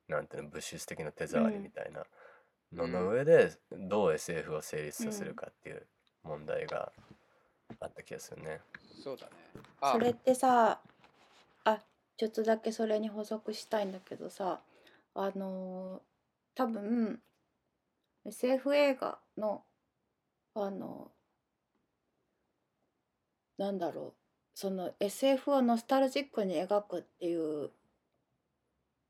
[0.08, 2.06] なんていうの物質的な手触りみたいな
[2.72, 5.88] のの上でどう SF を成立させるかっていう
[6.24, 6.92] 問題が
[7.80, 8.62] あった気がするね。
[9.04, 9.32] そうだね
[9.82, 10.80] あそれってさ
[11.64, 11.80] あ
[12.18, 14.62] ちょっとだけそれに補足したいんだけどさ
[15.14, 16.02] あの
[16.56, 17.20] 多分
[18.26, 19.64] SF 映画の
[20.56, 21.12] あの
[23.58, 24.14] なんだろう
[24.56, 27.72] その SF をノスタルジックに描くっていうフ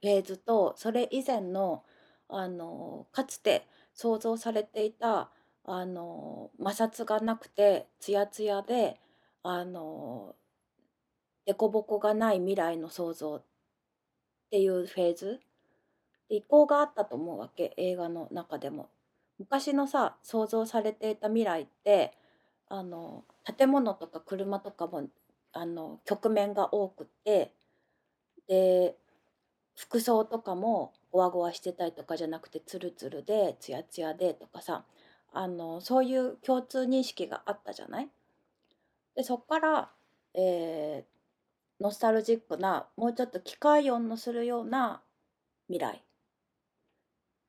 [0.04, 1.84] ェーズとそれ以前の
[2.28, 5.30] あのかつて想像されていた
[5.66, 9.00] あの摩擦がなくてツヤツヤで
[9.44, 10.36] あの
[11.46, 13.44] 凸凹がない未来の想像っ
[14.52, 15.40] ていうフェーズ
[16.30, 18.90] で移行があったと思うわけ映画の中でも。
[19.38, 22.14] 昔のさ想像されていた未来って
[22.70, 23.26] あの
[23.58, 25.08] 建物とか車とかも
[25.54, 27.52] あの局面が多くて
[28.48, 28.96] で
[29.76, 34.86] 服装とかもゴワゴワしてたりとかじゃなくてツルツルでツヤツヤでとかさ
[35.38, 38.10] あのそういう共通認識があったじゃない？
[39.16, 39.92] でそっから、
[40.34, 41.16] えー
[41.82, 45.02] ノスタルジックなもうちょっと機械音のするような
[45.68, 46.02] 未来。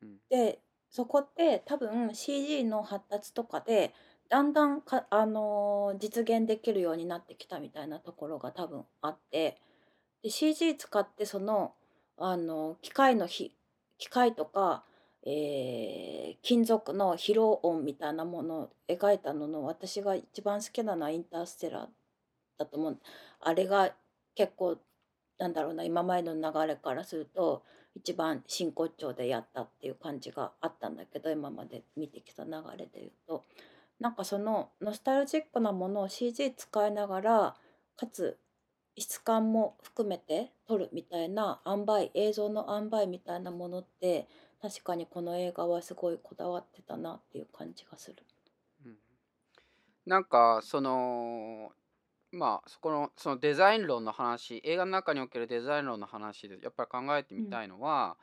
[0.03, 0.17] うん。
[0.29, 0.59] で
[0.91, 3.95] そこって多分 CG の発達とかで
[4.29, 9.61] だんだんか、あのー実現できるようになってきたみたいなところが多分あって。
[10.25, 11.75] で CG 使ってその、
[12.19, 13.55] あの機械のひ
[13.99, 14.85] 機械とか、
[15.27, 21.87] えー金属の疲労音みたいなものを描いたのの私が一番好きなのはインターステラー
[22.57, 22.99] だと思う
[23.41, 23.91] あれが
[24.37, 24.79] 結構
[25.39, 27.65] なんだろうな今までの流れからすると
[27.97, 33.45] 一番真骨頂でやったっていう感じがあったんだけど今まで見てきた流れで言うと
[33.99, 37.57] なんかそのノスタルジックなものを CG 使いながら
[37.97, 38.39] かつ
[38.99, 44.29] 質感も含めて撮るみたいな塩梅映像の塩梅みたいなものって
[44.61, 48.17] 確かにこの映画はすごいこだわってたなっていう感じがする。
[48.85, 48.97] うん
[50.07, 51.73] なんかその
[52.33, 58.17] まあそこのそのデザイン論の話映画の中におけるデザイン論の話でやっぱり考えてみたいのは、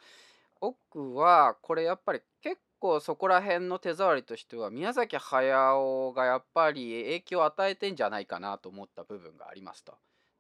[0.60, 9.94] 僕はこれやっぱり結構そこら辺の手触りとしては宮崎駿がやっぱり影響を与えてんじゃないかなと思った部分がありますと。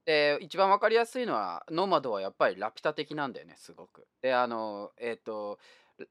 [0.05, 4.05] で一番わかりやすいのはノマドはやっぱりラピュタ的なんだよねすごく。
[4.21, 5.59] であのえっ、と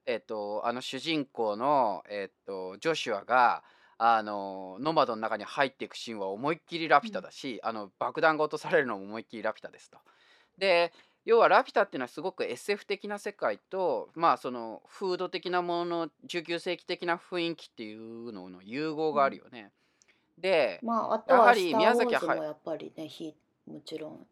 [0.05, 3.63] えっ、とあの主人公のえっ、とジョシュアが
[3.97, 9.97] あのノマドの中に入っていくシーンは思いっきりラピュタだし、あの爆弾が落とされるのも思いっきりラピュタですと。
[10.57, 10.91] で
[11.25, 19.71] 要はラピュタっていうのはすごく SF 的な世界とまあそのフード的なものの19世紀的な雰囲気っていうのの融合があるよね。
[20.37, 23.33] で、まああとやはは「スター・ウり宮崎ォーズ」も駿やっぱりねひ
[23.65, 24.27] もちろん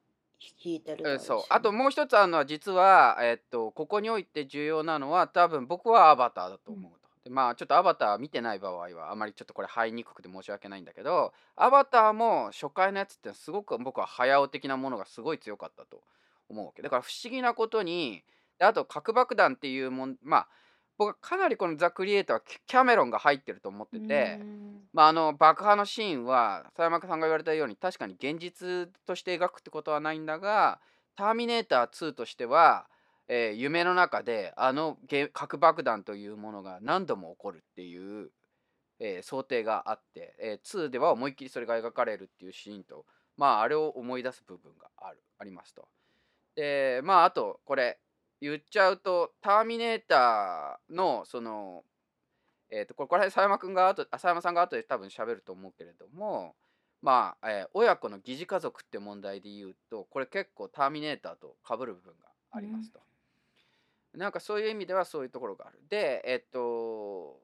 [0.63, 1.43] 弾いてるだえろうしそう。
[1.49, 6.97] あともう一つあるのは実は、えっとここにおいて重要なのは多分僕はアバターだと思うと。
[7.23, 16.01] でまあちょっとアバター見てない場合はあまりちょっとこれ入りにくくて申し訳ないんだけどアバターも初回のやつってすごく僕は早尾的なものがすごい強かったと
[16.49, 16.81] 思うわけ。
[16.81, 18.23] だから不思議なことに
[18.59, 20.47] あと核爆弾っていうもんまあ
[21.01, 24.37] 僕はかなりこのザ・クリエイターはキキャメロンが入ってると思ってて。
[24.39, 30.79] うんまあ、あの爆破のシーンは佐山さんが言われたように確かに現実として描くってことはないんだが
[31.15, 32.87] 「ターミネーター2」としては、
[33.27, 38.31] えー夢の中であのゲ核爆弾というものが何度も起こるっていう、
[38.99, 43.05] えー想定があって、えー2では思いっきりそれが描かれるっていうシーンと
[43.37, 45.87] まああれを思い出す部分があるありますと。
[46.55, 47.97] でまああとこれ
[48.41, 51.85] 言っちゃうと「ターミネーターの」その
[52.73, 56.55] えー、とこれこれ佐山君が後浅山さんが後で多分喋ると思うけれども
[57.01, 63.01] まあ、えー親子の疑似家族って問題で言うとこれ結構ターミネーターと被る部分がありますと。
[64.13, 65.79] なんかそういう意味ではそういうところがある。
[65.89, 67.39] でえっ、と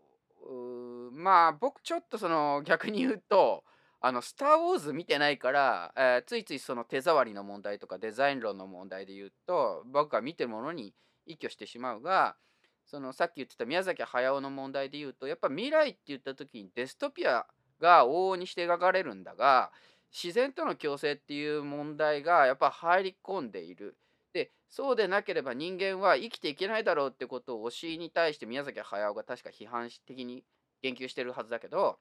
[1.11, 3.63] まあ僕ちょっとその逆に言うと
[4.07, 10.93] 「あのスター・ウォーズ」見てないから、えーついついその手触りの問題とかデザイン論の問題で言うと僕が見てるものに
[11.25, 12.37] 依拠してしまうが
[12.85, 17.45] そのさっき言ってた宮崎駿の問題で言うとやっぱ未来って言った時にデストピア
[17.81, 19.73] が往々にして描かれるんだが
[20.09, 23.97] 自然との共生っていう問題がやっぱ入り込んでいる。
[24.31, 30.45] でそうでなければ人間は生きていけないだろうってことを推しに対して宮崎駿が確か批判的に
[30.81, 31.99] 言及してるはずだけど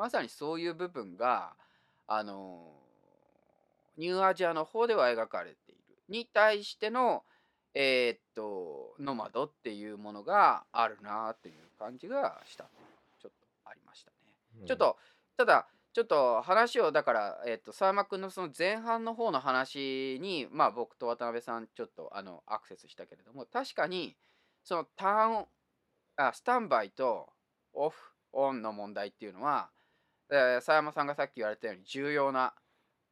[0.00, 1.52] まさにそういう部分が
[2.08, 2.72] あの
[3.98, 7.22] ニューアジアの方では描かれているに対しての
[7.74, 12.64] えーっとノマドっていうものがあるなっていう感じがした
[13.20, 13.30] ちょっと
[13.66, 14.66] ありましたね。
[14.66, 14.96] ちょっと
[15.36, 24.16] ただちょっと話をだから、えっと佐山君のその前半の方の話にまあ僕と渡辺さんちょっとあのアクセスしたけれども確かに
[24.64, 25.46] そのターン
[26.16, 27.28] あスタンバイと
[27.74, 27.96] オフ
[28.32, 29.79] オンの問題っていうのは、えー
[30.30, 32.54] 佐山さんがさっき言われたように重要な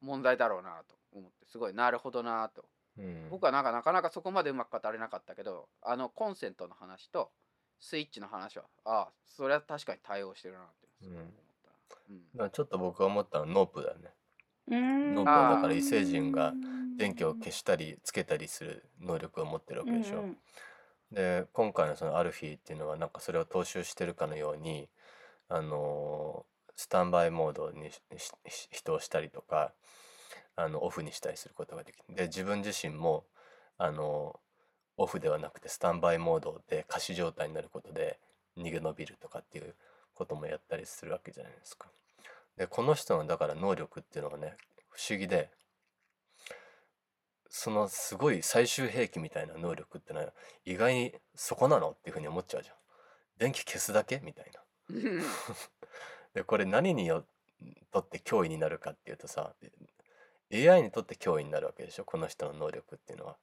[0.01, 2.65] 問題だろうなと思ってすごいなるほどなと。
[2.97, 3.27] うん。
[3.29, 7.31] 僕はなんかなかなかそこまでうまく語れなかったけどあのコンセントの話と
[7.79, 11.23] スイッチの話はああそれは確かに対応してるなって思っ
[12.37, 12.49] た、うん。
[12.49, 14.09] ちょっと僕が思ったのはノープだよね
[15.13, 16.53] ノープはだから異星人が
[16.97, 20.37] 電気を消したりつけたりする能力を持ってるわけでしょ、うんうん。
[21.11, 24.89] で今回のそのアルフィーっていうのはなんかそれを踏襲してるかのように
[25.49, 27.89] あのースタンバイモードに
[28.71, 29.73] 人をしたりとか
[30.55, 33.25] あのオフにしたりすることができるで自分自身も
[33.77, 34.39] あの
[34.95, 38.17] オフではなくてスタンバイモードで仮死状態になることで
[38.57, 39.75] 逃げ延びるとかっていう
[40.13, 41.89] こともやったりするわけじゃないですか。
[42.55, 44.55] でこの人のだから能力っていうのがね
[44.87, 45.49] 不思議で
[47.49, 50.27] そのすごい最終兵器みたいな能力ってのは
[50.63, 52.75] 意外にそこなのっていうふうに思っちゃうじゃん。
[53.37, 54.61] 電気消すだけみたいな。
[56.39, 57.25] うんでこれ何によ
[57.91, 59.53] とって脅威になるかっていうとさ
[60.53, 63.35] AI にとって脅威になるわけでしょこの人の能力っていうのは。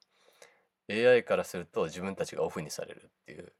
[0.89, 3.51] AI からすると自分たちがオフにされるっていう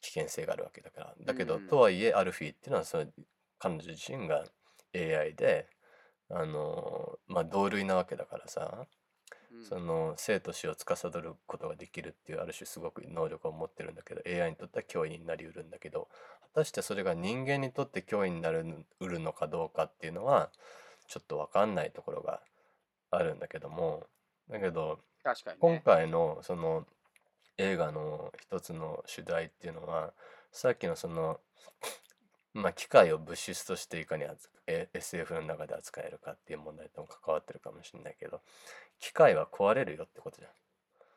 [0.00, 1.14] 危険性があるわけだから。
[1.24, 3.06] だけど、うんとはいえアルフィーっていうのはその
[3.58, 4.44] 彼女自身が
[4.94, 5.66] AI で
[6.30, 16.08] あのまあ同類なわけだからさ、うんその生と死を司ることができるっていうある種すごく能力を持ってるんだけど AI にとっては脅威になりうるんだけど
[16.54, 18.64] 果たしてそれが人間にとって脅威になる
[19.00, 20.50] うるのかどうかっていうのは
[21.06, 22.40] ちょっと分かんないところが
[23.10, 24.06] あるんだけども。
[24.50, 26.86] だけどね、今回のその
[27.58, 30.12] 映画の一つの主題っていうのは
[30.52, 31.40] さっきのその
[32.54, 34.24] まあ機械を物質としていかに
[34.94, 38.40] SF の中で扱えるかっていう問題とも関わってるかもしれないけど
[39.00, 40.50] 機械は壊れるよってことじゃん。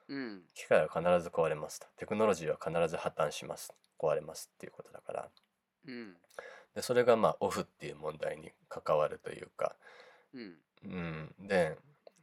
[0.10, 0.42] うん。
[0.54, 1.88] 機械は必ず壊れますと。
[1.96, 5.30] テクノロジーは必ず破綻します壊れますっていうことだから。
[5.88, 6.16] うん。
[6.76, 9.76] でそれがまあオフっていう問題に関わるというか。
[10.34, 10.56] うん。
[10.84, 11.78] うん、で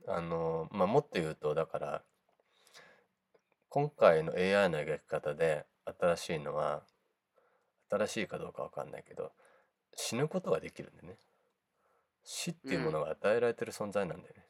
[0.09, 2.03] あのまあもっと言うとだから
[3.69, 5.65] 今回の AI の描き方で
[6.01, 6.83] 新しいのは
[7.91, 9.31] 新しいかどうかわかんないけど
[9.95, 11.17] 死ぬことができるんでね。
[12.25, 14.45] 死っていうものが与えられてる存在なんだよね、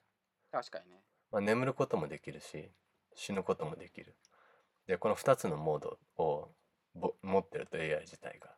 [0.50, 1.00] 確かにね。
[1.30, 2.70] まあ、眠ることもできるし
[3.14, 4.16] 死ぬこともできる。
[4.86, 6.48] でこの2つのモードをぼ
[7.22, 8.48] 持ってると AI 自体が。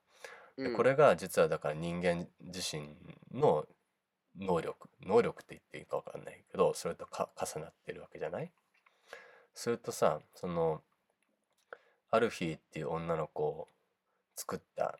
[0.56, 0.76] でうん。
[0.76, 2.96] これが実はだから人間自身
[3.32, 3.66] の
[4.38, 8.50] 能力能力って言っていいか分かんないけどそれとか重なってるわけじゃない？
[9.54, 10.82] するとさその
[12.10, 13.68] アルフィーっていう女の子を
[14.36, 14.98] 作った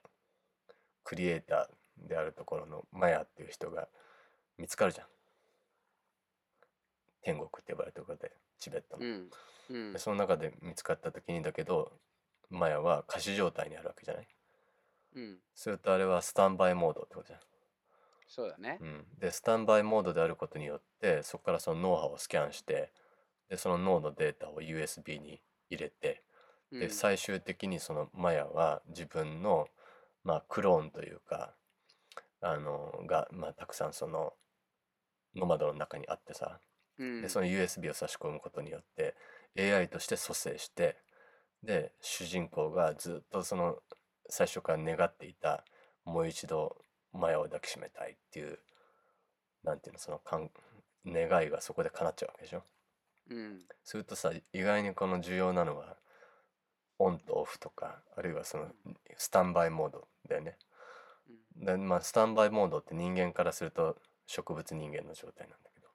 [1.05, 3.89] クリエイターであるところのマヤっていう人が
[4.59, 5.07] 見つかるじゃん。
[7.23, 9.05] 天国って呼ばれてるところでチベットの。
[9.05, 9.09] う。
[9.09, 9.31] ん。
[9.71, 9.93] うん。
[9.93, 11.93] でその中で見つかった時にだけど
[12.51, 14.29] マヤは仮死状態にあるわけじゃない？
[15.17, 15.39] うん。
[15.55, 17.41] するとあれはスタンバイモードってことじゃん。
[18.29, 18.79] そうだね。
[18.81, 22.93] うん、でスタンバイモードであることによってそこからその脳波をスキャンして
[23.49, 26.23] でその脳のデータを USB に入れて
[26.71, 26.91] でうん。
[26.91, 29.67] 最終的にそのマヤは自分の、
[30.23, 31.55] まあ、クローンというか
[32.41, 34.33] あのが、まあ、たくさんその
[35.35, 36.61] ノマドの中にあってさ。
[36.99, 37.23] うん。
[37.23, 39.17] でその USB を差し込むことによって
[39.59, 40.99] AI として蘇生して
[41.63, 43.77] で主人公がずっとその
[44.29, 45.65] 最初から願っていた
[46.05, 46.77] もう一度
[47.13, 48.59] マヤを抱きしめたいっていう
[49.65, 50.51] なんていうのそのかん
[51.07, 52.63] 願いがそこで叶っちゃうわけでしょ？
[53.31, 53.61] うん。
[53.85, 55.97] するとさ意外にこの重要なのは
[56.99, 58.67] オンとオフとかあるいはその
[59.17, 60.57] スタンバイモードだよね。
[61.57, 63.97] でまあスタンバイモードって人間からすると
[64.27, 65.89] 植物人間の状態なんだけど。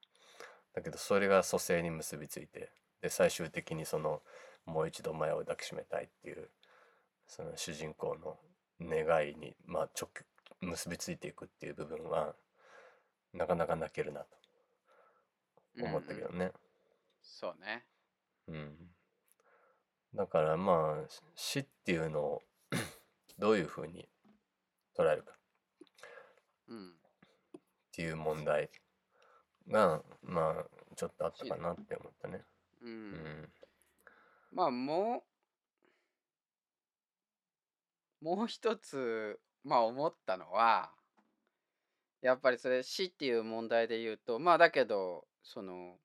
[0.73, 2.69] だけどそれが蘇生に結びついて
[3.01, 4.21] で最終的にその
[4.65, 6.49] もう一度マヤを抱きしめたいっていう
[7.27, 8.37] その主人公の
[8.81, 10.09] 願いにまあ直
[10.61, 12.35] 結びついていくっていう部分は
[13.33, 14.27] なかなか泣けるなと
[15.81, 16.51] 思ったけどね。
[17.21, 17.85] そうね。
[18.47, 18.75] うん、
[20.13, 22.41] だからまあし死っていうのを
[23.39, 24.07] どういうふうに
[24.97, 25.33] 捉えるか。
[26.67, 26.89] うん。
[26.89, 26.91] っ
[27.91, 28.69] ていう問題
[29.69, 32.43] がまあちょっとあったかなって思ったね。
[32.81, 33.49] ううんん
[34.55, 35.23] まあも
[38.21, 40.91] う もう一つまあ思ったのは
[42.21, 45.99] やっぱりそれ死っていう問題で言うとまあだけどその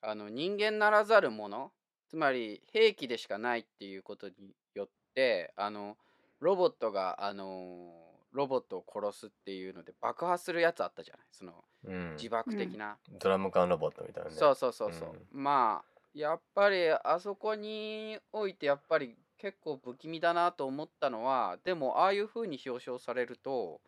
[0.00, 1.72] あの人間ならざるもの
[2.08, 5.98] つまり兵器でしかないっていうことによってあの
[6.40, 11.26] ロボットがあのロボットを殺すっていうので爆破するやつあったじゃない？
[11.30, 12.14] そのうん。
[12.16, 14.36] 自爆的な、ドラム缶ロボットみたいなね。
[14.36, 23.82] そうそうそうそう、まあやっぱりあそこにおいてやっぱり結構不気味だなと思ったのはでもああいう風に表彰されると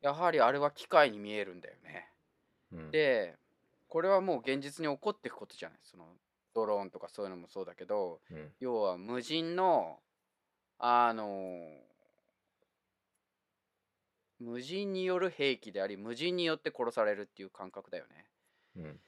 [0.00, 2.08] やはりあれは機械に見えるんだよね。
[2.72, 3.34] うん、で
[3.88, 5.78] これはもう現実に起こっていくことじゃない。
[5.82, 6.04] その
[6.54, 8.52] ドローンとかそういうのもそうだけどうん。
[8.60, 9.98] 要は無人の
[10.78, 11.58] あの
[14.38, 18.24] 無人による兵器であり無人によって殺されるっていう感覚だよね。
[18.76, 19.00] うん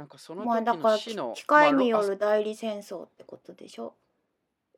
[0.00, 3.92] なんかそのまあ時だから機械にまあよる代理戦争ってことでしょ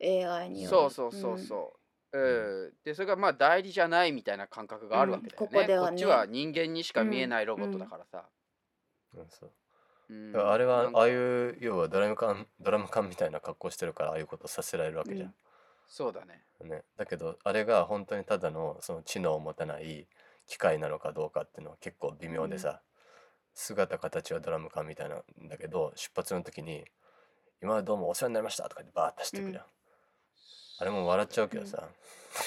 [0.01, 0.75] ？AI による。
[0.75, 1.73] そうそうそうそ
[2.11, 2.73] う、うん。
[2.83, 5.47] でそれがまあ代理じゃないみたいな感覚があるわけだよね,、うん。
[5.47, 5.95] ここではね。
[5.95, 8.25] っちは人間にしか見えないロボットだからさ、
[9.15, 9.25] うん。
[9.29, 9.49] そう
[10.09, 10.13] う。
[10.13, 10.33] ん。
[10.33, 15.33] だからあれはなんかああいう要はドラム缶ドラム缶みたいな格好してるからああいうことさせられるわけじゃん、
[15.87, 16.43] そうだね。
[16.65, 20.05] ね、だけどあれが本当にただのその知能を持たない
[20.47, 22.81] 機械なのかどうかっていうのは結構微妙でさ、
[23.53, 26.85] 姿形はドラム缶みたいなんだけど出発の時に
[27.61, 29.65] 「今までどうもお世話になりました」とか言ってバーッと走ってくじゃん、
[30.79, 31.87] あれも笑っちゃうけどさ、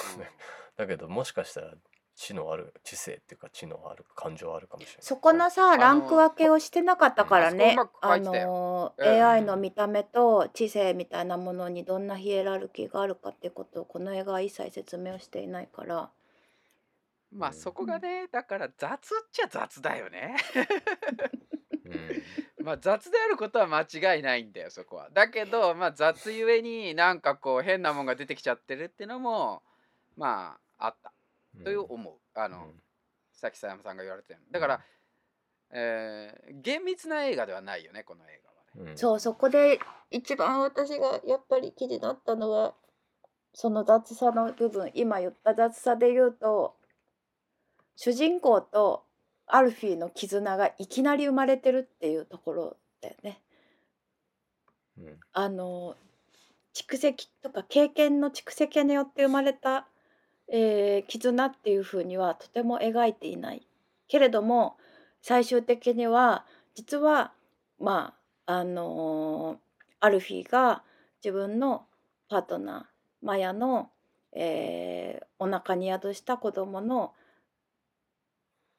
[0.77, 1.75] だけどもしかしたら
[2.17, 7.77] 知能ある知性っていうか知能ある感情あるかもしれないそこのさのランク分けをしてなかったからね。
[8.01, 9.07] あのうん。
[9.07, 16.11] AI の見た目と知性みたいなものにどんなヒエラルキーがあるかっていうことをこの映画は一切説明をしていないから
[17.37, 18.99] まあそこがねだから雑っ
[19.31, 20.37] ちゃ雑だよね。
[21.85, 22.23] うん。
[22.65, 25.11] まあ雑であることは間違いないんだよそこは。
[25.11, 29.63] だけどまあ雑ゆえになんかこう変なもんが出てきちゃってるっていうのも
[30.17, 31.13] まああった
[31.63, 32.19] という思う。
[32.35, 32.73] あの、
[33.33, 34.85] さっき佐山さんが言われたようにだから、
[35.71, 38.51] えー厳密な映画ではないよねこの映画
[38.83, 38.91] はね。
[38.91, 38.99] うん。
[38.99, 39.79] そうそこで
[40.11, 42.75] 一番私がやっぱり気になったのは
[43.53, 46.77] その雑さの部分今言った雑さで言うと
[47.97, 49.05] 主人公と
[49.47, 53.41] アルフィーの絆がいきなり生まれてるっていうところだよね。
[54.99, 55.97] うんあの
[56.75, 59.87] 蓄積とか経験の蓄積によって生まれた、
[60.49, 63.67] えー絆っていうふうにはとても描いていない
[64.09, 64.77] けれども
[65.23, 66.45] 最終的には
[66.75, 67.33] 実は
[67.79, 68.15] ま
[68.47, 69.59] ああの
[70.01, 70.83] アルフィーが
[71.25, 71.87] 自分の
[72.29, 73.91] パートナーマヤの、
[74.33, 77.13] えーお腹に宿した子供の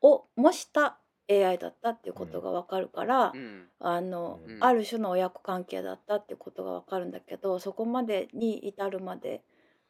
[0.02, 3.68] を模した AI だったっていうことがわかるから、うん。
[3.80, 4.64] あの、うん。
[4.64, 9.44] ある種の親子関係だったっていうことがわかるんだけどそこまでに至るまで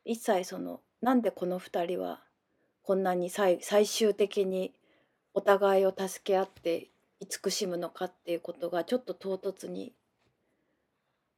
[0.03, 2.21] 一切そのなんでこの2人は
[2.81, 4.73] こんなに最最終的に
[5.33, 6.89] お互いを助け合って
[7.19, 9.93] 慈しむのかっていうことがちょっと唐突に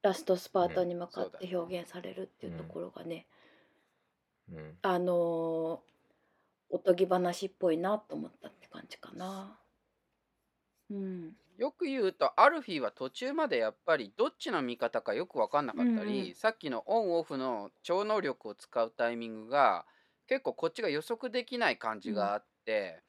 [0.01, 3.28] ラストスパートに向かって表現されるっていうところがね、
[4.51, 4.78] うん。
[4.82, 5.99] あのー
[6.70, 9.59] おとぎ話っぽいなと思ったって感じかな。
[10.89, 19.86] うん、よく言うとアルフィーは途中までやっぱりどっちの味方かよく分かんなかったり、うんうんさっきのオンオフの超能力を使うタイミングが
[20.28, 23.03] 結構こっちが予測できない感じがあって、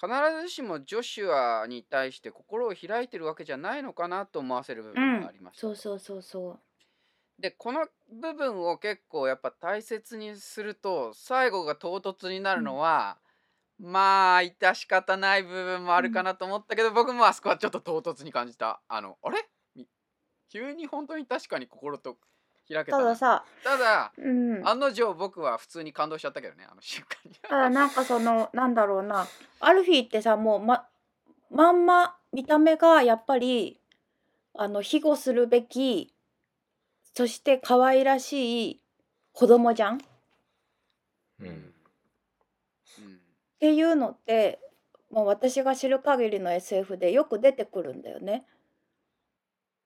[0.00, 5.60] 必ずしもジョシュアに対して心を開いてるわけじゃないのかなと思わせる部分がありました。
[5.60, 6.60] そうそうそうそう。
[7.40, 13.16] でこの部分を結構やっぱ大切にすると最後が唐突になるのは、
[13.78, 18.80] まあ致し方ない部分もあるかなと思ったけど、僕もあそこはちょっと唐突に感じた。
[18.88, 19.48] あのあれ？
[19.74, 19.86] み
[20.52, 22.18] 急に本当に確かに心と
[22.68, 23.04] 開けたな。
[23.04, 27.36] たださ、ただうん、案の定僕は普通に感動しちゃったけどねあの瞬間に。
[27.36, 29.26] ただなんかそのなんだろうな。
[29.60, 30.86] アルフィーってさもうま
[31.50, 33.80] まんま見た目がやっぱり
[34.54, 36.12] あの庇護するべき
[37.14, 38.82] そして可愛らしい
[39.32, 39.96] 子供じゃん？
[39.96, 39.98] っ
[41.40, 41.72] うんうん
[43.58, 44.58] ていうのって
[45.10, 48.46] もう私が知る限りの SF でよく出てくるんだよね。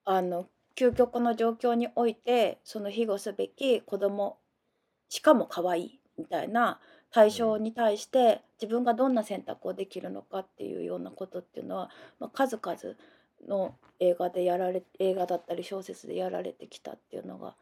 [0.05, 4.39] あの究極の状況においてその庇護すべき子供
[5.09, 12.97] しかも可愛いみたいな対象に対して自分がどんな選択をできるのかっていうようなことっていうのは、まあ、数々
[13.49, 17.55] の映画でやられ映画だったり小説でやられてきたっていうのが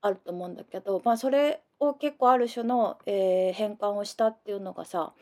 [0.00, 5.12] あると思うんだけど、まあ、それを結構ある種の、えー変換をしたっていうのがさ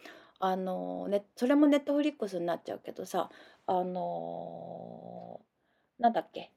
[0.42, 3.28] あのね、それもネットフリックスになっちゃうけどさ
[3.66, 6.50] あのーなんだっけ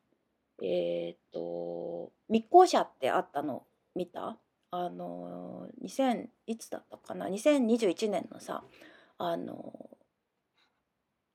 [0.62, 3.64] えーと密航者ってあったの？
[3.94, 4.38] 見た？
[4.72, 8.64] あのー2000いつだったかな？2021年のさ
[9.18, 9.74] あの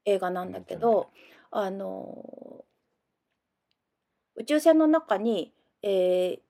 [0.07, 1.11] 映画なんだけど
[1.51, 2.65] あの
[4.37, 6.41] 宇宙船の中に、えー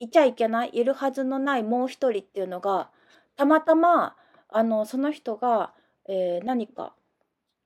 [0.00, 2.90] いちゃいけないいるはずのないもう一人っていうのが
[3.36, 4.16] たまたま
[4.50, 5.72] あのその人が、
[6.08, 6.94] えー何か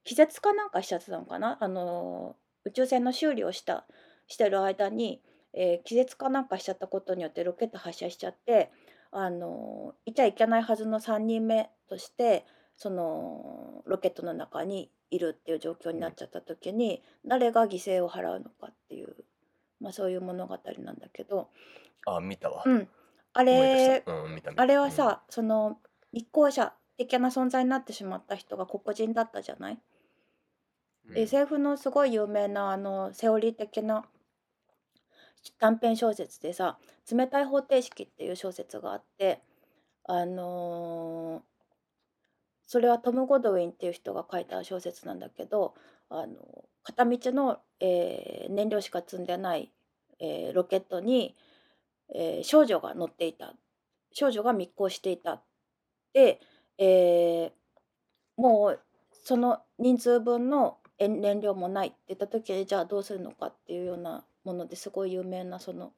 [0.05, 1.57] 気絶かなんかしちゃってたのかな？
[1.61, 3.87] あの宇宙船の修理をした
[4.27, 5.21] してる間に、
[5.55, 8.71] えー気絶かなんかしちゃったことによってロケット発射しちゃって
[9.11, 12.45] あのいちゃいけないはずの3人目として
[12.77, 19.17] そのロケットの中にいるっていう状況になっちゃった時に、誰が犠牲を払うのかっていう、
[19.81, 21.49] まあ、そういう物語なんだけど、
[22.07, 22.63] あ見たわ。
[22.65, 22.89] うん、
[23.33, 24.13] あれた。
[24.13, 25.79] うん見たあれはさ、その
[26.13, 29.79] 立候補者的な存在になってしまった人が黒人だったじゃない、
[31.07, 31.15] うん。
[31.15, 34.05] で SF のすごい有名なあのセオリー的な
[35.59, 36.79] 短編小説でさ
[37.11, 39.41] 「冷たい方程式」っていう小説があって
[40.05, 41.58] あのー
[42.69, 45.75] それはトム・ゴドウィンっていう人が書いた小説なんだけど
[46.11, 46.37] あの
[46.83, 49.73] 片道の、えー燃料しか積んでない、
[50.21, 51.35] えーロケットに、
[52.15, 53.55] えー少女が乗っていた。
[54.13, 55.43] 少女が密航していた。
[56.15, 56.41] で、
[56.79, 57.51] えー
[58.37, 58.81] もう
[59.25, 65.93] その人数分の燃料もないって言った時にじゃあどうするのかっていうようなものですごい有名なその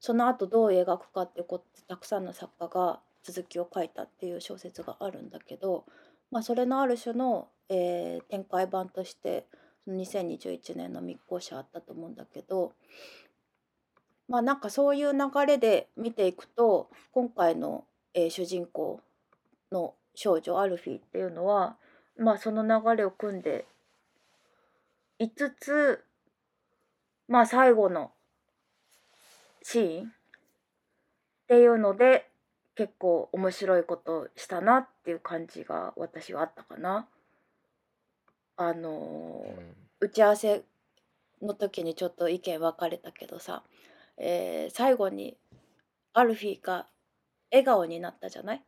[0.00, 5.86] その後どう描くかっていうことたくさんの作家が続きを書いたっていう小説があるんだけど、
[6.30, 9.46] まあ、それのある種の、えー展開版として
[9.88, 12.72] 2021年の密航者あったと思うんだけど
[14.28, 19.00] まあなんかそういう流れで見ていくと今回の、えー主人公
[19.70, 21.76] の少女アルフィーっていうのは
[22.16, 23.66] まあその流れを組んで
[25.18, 26.04] いつつ
[27.28, 28.12] まあ最後の
[29.62, 30.10] シーンっ
[31.48, 32.28] ていうので
[32.76, 37.08] 結構面白いことをしたなっていう感じが私はあったかな。
[38.56, 40.62] あのーうん打ち合わせ
[41.40, 43.62] の時にちょっと意見分かれたけどさ、
[44.18, 45.36] えー最後に
[46.12, 46.86] アルフィーが
[47.50, 48.62] 笑顔になったじゃない？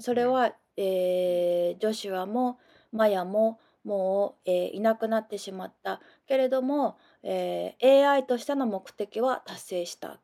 [0.00, 2.58] それは、えージョシュアも
[2.92, 10.18] マヤももう、えーいなくなってしまったけれども、えー AI としての目的は達成したって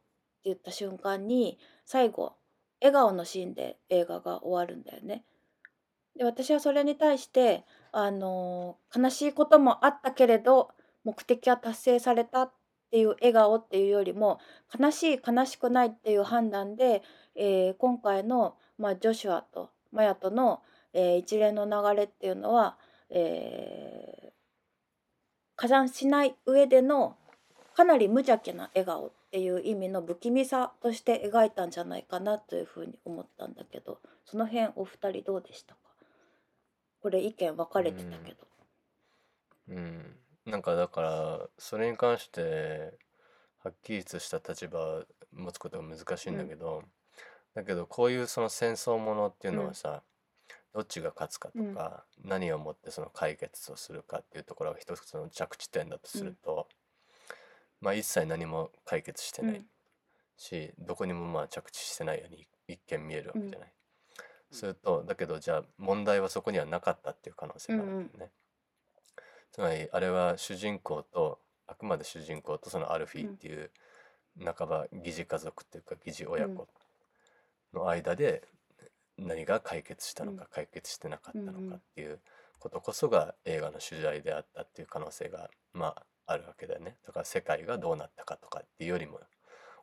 [0.44, 2.34] 言った瞬間に最後
[2.80, 5.24] 笑顔のシーンで映画が終わるんだよね。
[6.16, 10.70] で私はそれに対してあの悲しいこともあったけれど
[11.04, 12.52] 目的は達成されたっ
[12.90, 14.38] ていう笑顔っていうよりも
[14.78, 17.02] 悲しい悲しくないっていう判断で、
[17.34, 20.62] えー今回の、まあ、ジョシュアとマヤとの、
[20.92, 22.76] えー一連の流れっていうのは、
[23.10, 24.32] えー
[25.54, 27.16] 加算しない上での
[27.74, 35.80] かなり無邪気な笑顔っていう意味の不気味さとして描いたんじゃないかなというふうに思ったんだけどその辺お二人どうでしたか？
[37.00, 38.36] これ意見分かれてたけど。
[39.70, 42.92] うん、なんかだからそれに関して
[43.64, 46.82] はっきりとした立場を持つことが難しいんだけど、
[47.54, 50.02] だけどこういうその戦争ものっていうのはさ、
[50.74, 56.68] どっちが勝つかとか、何をもってその解決をするかっていうところが一つの着地点だとすると、
[57.82, 59.62] まあ一切何も解決してない
[60.38, 63.72] し、どこにもまあ着地してないように一見見えるわけじゃない。
[64.50, 68.30] するとだけどじゃあ問題はそこにはなかったっていう可能性があるんだよね。
[69.50, 73.70] つまりあれは主人公とあくまで主人公とそのアルフィーっていう
[74.44, 76.68] 半ば疑似家族っていうか疑似親子
[77.74, 78.42] の間で
[79.18, 82.20] 何が解決したのか解決してなかったのかっていう
[82.58, 86.02] ことこそが映画の主題であったっていう可能性がまあ
[86.32, 86.96] あるわけだよね。
[87.06, 89.20] だから世界がどうなったかとかっていうよりも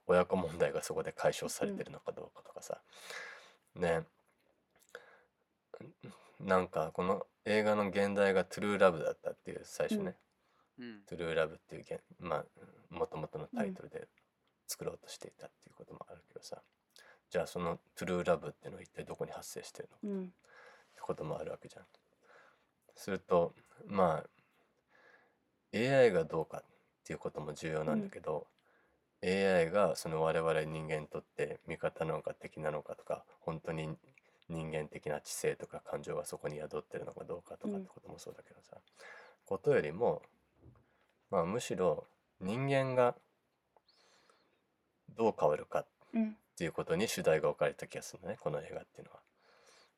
[0.07, 2.81] 親子問題がそこで解消されてるのかどうかとかさ。
[3.75, 4.03] ね。
[6.39, 10.15] なんかこの映画の現代がトゥルーラブだったっていう最初ね、
[10.79, 11.01] うん。
[11.07, 12.45] トゥルーラブっていうげんまあ
[12.89, 14.07] もともとのタイトルで
[14.67, 16.61] 作ろうとしていたっていうこともあるけどさ、
[17.29, 20.31] じゃあそのトゥルーラブっていうのは一体どこに発生してるのかうんって
[21.01, 21.85] こともあるわけじゃん。
[22.95, 23.53] すると
[23.87, 24.29] まあ
[25.73, 26.63] AI がどうかっ
[27.05, 28.47] ていうことも重要なんだけど、
[29.23, 33.89] AI がその我々人間にとって味方なのか敵なのかとか本当に
[34.47, 38.77] 人間的な知性とか感情がそこに宿ってるのかどうかとかってこともそうだけどさ、
[39.45, 40.21] ことよりも
[41.29, 42.05] まあむしろ
[42.39, 43.15] 人間が
[45.17, 46.29] どう変わるかうん。
[46.29, 49.19] っていうことに主題が置かれた気がするのねこの映画っていうのは。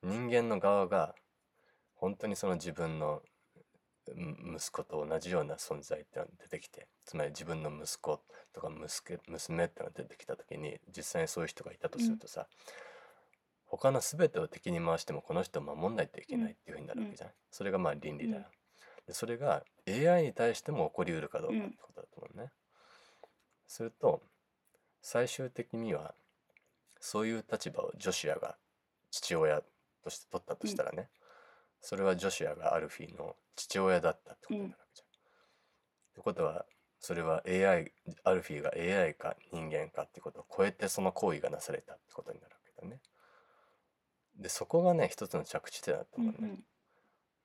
[0.03, 1.15] 人間の側が
[1.95, 3.30] 本当にその自分のうん
[4.15, 8.19] 息子と同じような存在ってのが出てきてつまり自分の息子
[8.53, 12.47] とか息子娘ってのが出てきた時に実際にそういう人がいたとするとさ、
[13.65, 18.43] 他の全てを敵に回してもこの人を守んないといけないっていうふうになるわけじゃない、それがまあ倫理だよ、
[19.07, 22.51] でそれが AI に対しても起こりうるかどうかってことだと思うね、
[23.67, 24.21] すると
[25.01, 26.13] 最終的には
[26.99, 28.57] そういう立場をジョシュアが
[29.09, 29.61] 父親
[30.03, 31.07] として取ったとしたらね、
[31.81, 35.07] それはジョシュアがアルフィーの父親だったってことになるわけじゃん。
[35.07, 36.65] ってことは
[36.99, 37.91] それは AI
[38.23, 43.01] アルフィーが AI か人間かってことを超えてその行為がなされたってことになるわけだね。
[44.37, 46.59] でそこがね一つの着地点だとうん思うね。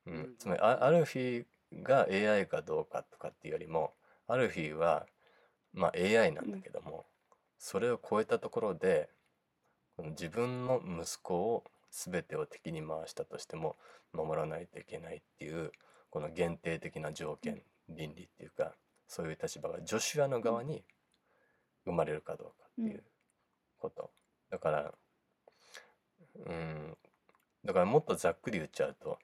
[0.05, 1.45] ううんん、つまりアアルフィ
[1.83, 3.93] が AI かどうかとかっていうよりも
[4.27, 5.05] アルフィは
[5.73, 7.05] まあ AI なんだけども、
[7.57, 9.09] それを超えたところで
[9.95, 13.75] この自分の息子を全てを敵に回したとしても
[14.13, 15.71] 守らないといけないっていう
[16.09, 18.73] この限定的な条件倫理っていうか
[19.07, 20.83] そういう立場がジョシュアの側に
[21.85, 23.03] 生まれるかどうかっていう
[23.79, 24.11] こと。
[24.49, 24.93] だから
[26.45, 26.97] うん
[27.63, 29.19] だからもっとざっくり言っちゃうと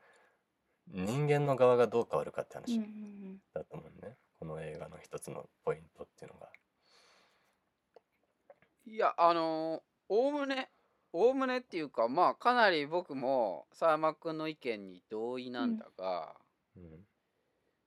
[0.88, 6.50] 人間の側がどう変わるかって話んだと思うね、この映画の一つのポイントっていうのが。
[8.86, 10.70] いやあのおおむね
[11.14, 16.36] おおむねっていうかまあかなり僕も佐山君の意見に同意なんだが、
[16.76, 16.84] うん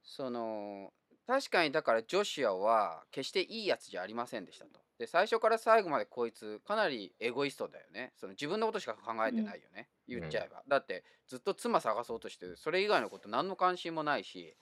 [0.08, 0.92] その
[1.26, 4.78] 確かにだからジョシュアは決していいやつじゃありませんでしたと。
[5.00, 8.12] で最初から最後までこいつかなりエゴイストだよね。
[8.14, 9.88] その自分のことしか考えてないよね。
[10.08, 10.62] うん言っちゃえば。
[10.68, 14.56] だってずっと妻探そうとしてそれ以外のこと何の関心もないし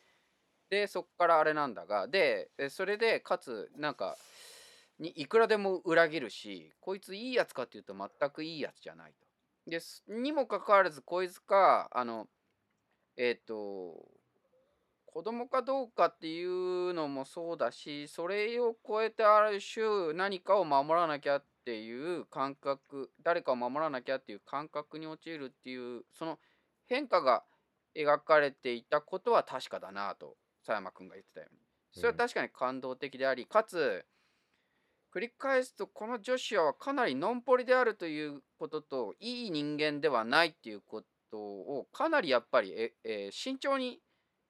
[0.71, 4.17] でそっからあれなんだがでえそれでかつなんか
[4.99, 9.71] にいくらでも裏切るしこいついいやつかっていうと全くいいやつじゃないと。
[9.71, 12.29] ですにもかかわらずこいつかあの
[13.17, 14.09] えっ、と
[15.07, 26.39] 子供かどうかっていうのもそうだしそれを超えてある種何かを守らなきゃっていう感覚誰かを守らなきゃっていう感覚に陥るっていうその
[26.87, 27.45] 変化が
[27.97, 30.37] 描かれていたことは確かだなと
[30.67, 31.61] 佐山君が言ってたように
[31.95, 34.05] それは確かに感動的であり、かつ
[35.15, 44.01] 繰り返すとこのジョシュアはかなりのんぽりであるということといい人間ではないっていうことをかなりやっぱりえ、えー慎重に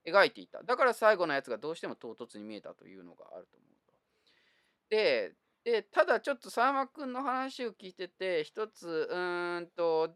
[0.06, 3.92] 描いていただから最後のやつがどうしても唐突に見えたというのがあると思うと。
[4.88, 5.32] で
[5.64, 10.14] でただちょっと佐山君の話を聞いてて一つうーんと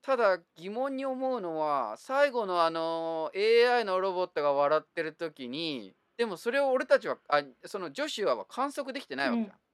[0.00, 9.65] ただ疑問に思うのは最後のあの AI のロボットが笑ってる時にでもそれを俺たちはあそのジョシュアは観測できてないわけじゃん、うん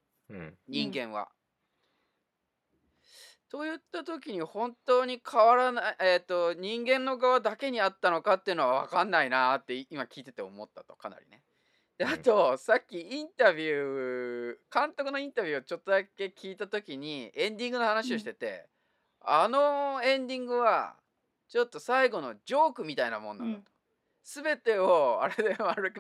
[0.69, 1.29] 人間は。
[3.53, 11.43] といった時に本当に変わらない、えー、と人間の側だけにあったのかっていうのは分かんないなって今聞いてて思ったとかなりね。
[11.99, 12.11] でうん。
[12.13, 18.71] あとさっきインタビュー監督のインタビューをちょっとだけ聞いた時にエンディングの話をしてて、
[19.21, 20.97] あのエンディングは
[21.49, 23.65] ちょっと最後のジョークみたいなもんなんだと。
[24.25, 25.93] 全てをあれで丸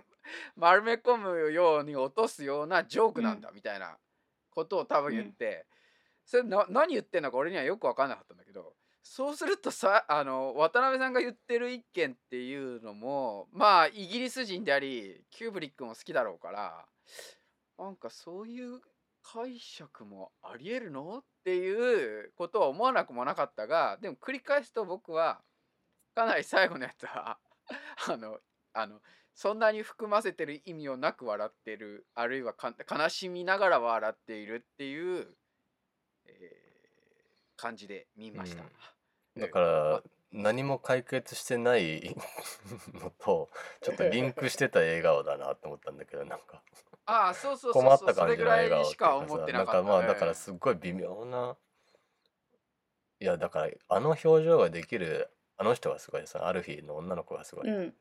[0.56, 3.98] 丸め込むように落とすようなジョークなんだみたいな
[4.54, 5.66] ことを多分言って、
[6.24, 16.86] それな何言ってんのか俺にはよく分かんなかったんだけどそうするとさあの渡辺さんが言ってる一件っていうのもまあイギリス人でありキューブリックも好きだろうから
[17.78, 18.80] なんかそういう
[19.22, 25.40] 解釈もありえるのっていうことは思わなくもなかったがでも繰り返すと僕は
[26.14, 27.38] かなり最後のやつは
[28.08, 28.38] あの
[28.72, 29.00] あの
[29.34, 35.26] そんなに含ませてる意味をなく笑ってるあるいはか悲しみながら笑っているっていう、
[36.26, 36.62] えー
[37.62, 38.64] 感じで見ました。
[39.38, 40.02] だから
[40.32, 42.16] 何も解決してない
[42.94, 46.60] のとちょっとリンクしてた笑顔だなと思ったんだけどなんか。
[47.04, 51.56] ああそうそうそう困っそうた感じのそれぐらい笑顔しか思かってなかった、さなんかまあだからすっごい微妙な
[53.20, 57.92] いやだからあの表情ができるあの人がすごいさアルフィーの女の子がすごい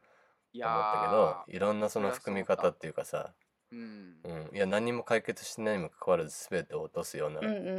[0.59, 3.33] と思ったけどいろんなその含み方っていうかさ、
[3.71, 4.17] うん。
[4.23, 7.73] うん、いや何も解決してないにもかかわらず全てを落とすようなうんうんうんう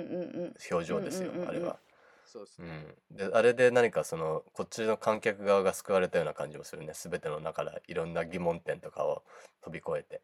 [0.46, 0.54] ん。
[0.70, 1.78] 表情ですよ、あれは。
[2.24, 6.92] そうですね、うん、であれで何かそのこっちの観客側が救われたような感じもするね。
[6.94, 9.22] 全ての中からいろんな疑問点とかを
[9.60, 10.22] 飛び越えて。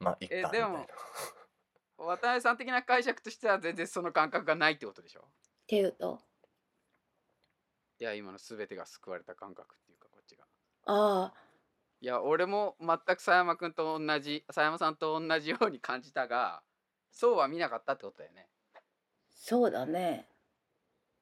[0.00, 0.58] まあいっかみたいな。
[0.58, 0.86] えでも
[1.96, 5.20] 渡辺さん的な解釈としては全然その感覚がないってことでしょ？
[5.20, 5.24] っ
[5.66, 6.20] ていうと？
[8.00, 10.44] いや今の全てが救われた感覚っていうかこっちが。
[10.86, 11.34] ああ
[12.04, 16.60] いや俺も全く佐山君と同じ佐山さんと同じように感じたが
[17.10, 18.46] そうは見なかったってことだよね。
[19.34, 20.26] そうだね。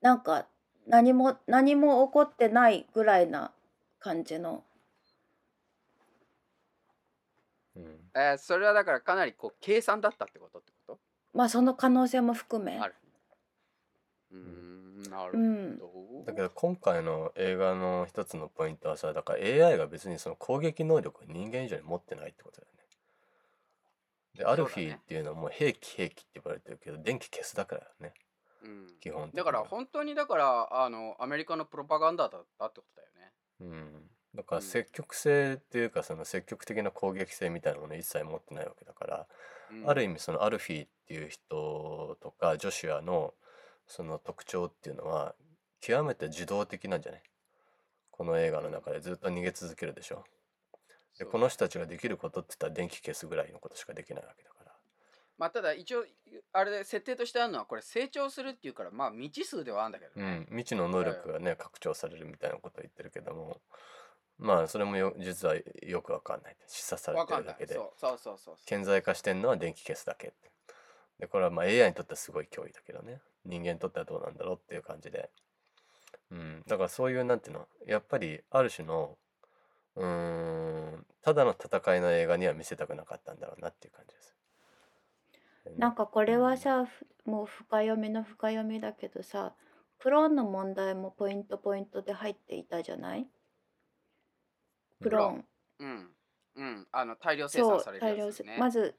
[0.00, 0.48] なんか
[0.88, 3.52] 何も何も起こってないぐらいな
[4.00, 4.64] 感じの。
[7.76, 7.84] うん。
[8.16, 10.98] えーそれはだからかなりこう計算だったってことってこ
[11.32, 12.76] まあその可能性も含め。
[12.76, 12.94] とある。
[14.32, 15.78] うーんなるうん。
[15.78, 22.82] ほど、だけど今回の映画の一つのポイントはさだから AI が別にその攻撃能力を人間以上に持ってないってことだよね。
[24.38, 28.14] でアルフィーっていうのはもう兵器兵器って言われてるけど電気消すだからだよね。
[28.64, 33.32] うん、基本だから本当にだからあのアメリカのプロパガンダだったってことだよね。
[33.60, 39.26] うん、だからうん積極性っていうかその積極的な攻撃性みたいなものを一切持ってないわけだから、
[39.72, 39.90] うん。
[39.90, 43.34] ある意味そのアルフィーっていう人とかジョシュアの
[43.88, 45.34] その特徴っていうのは
[45.82, 47.22] 極めて受動的なんじゃない？
[48.10, 50.24] ここの映画の中でずっと逃げ続けるでしょ。
[51.18, 54.72] でこの人たちができることって言ったら電気消すぐらいのことしかできないわけだから。
[55.38, 56.04] まあただ一応
[56.52, 63.60] あれで設定としてあるのはこれ成長するっていうからまあ未知数ではあるんだけどうね、ん未知の能力がね拡張されるみたいなことを言ってるけども
[64.38, 67.74] まあそれもよ実はよくわかんない示唆されてるだけで。
[67.74, 70.32] そうそうそうそう顕在化してんのは電気消すだけ
[71.18, 73.20] でこれはまあ AI にとってはすごい脅威だけどね。
[73.44, 75.28] 人間にとってはどうなんだろうっていう感じで
[76.32, 76.62] うん。
[76.66, 79.16] だからそういうなんていうのやっぱりある種の
[79.96, 84.34] うーんただの戦いの映画には見せたくなかったんだろうなっていう感じです。
[85.76, 89.54] なんかこれはさ、ふもう深読みの深読みだけどさ
[90.00, 93.28] クローンの問題もポイントポイントで入っていたじゃない？
[95.00, 95.44] クローン。
[95.78, 96.16] うん。
[96.56, 96.88] うん。
[96.90, 98.56] あの大量生そう産される大量せやつですね。
[98.58, 98.96] まず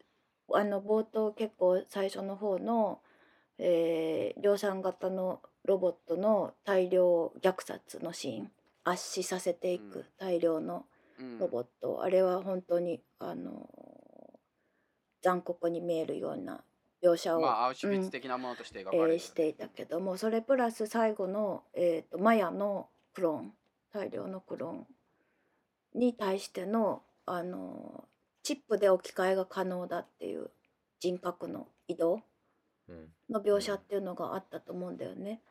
[0.54, 3.02] あの冒頭結構最初の方の、
[3.58, 8.52] えー量産型のロボットの大量虐殺のシーン
[8.84, 9.92] 圧死させていうん。
[9.92, 10.86] く大量の
[11.20, 11.40] うん。
[11.40, 13.70] ロボット、あれは本当にあの
[15.22, 16.64] 残酷に見えるような
[17.04, 23.54] 描写を、まあアウシュビッうんツ的なものとして描かえれる、ーしていたけどもそれプラス最後の、えー、とマヤのクローン
[23.94, 24.88] 大量のクローン
[26.00, 28.06] に対してのあの
[28.42, 30.50] チップで置き換えが可能だっていう
[31.00, 32.22] 人格の移動
[32.90, 33.08] うん。
[33.30, 35.42] の描写っていうのがあったと思うんだよね。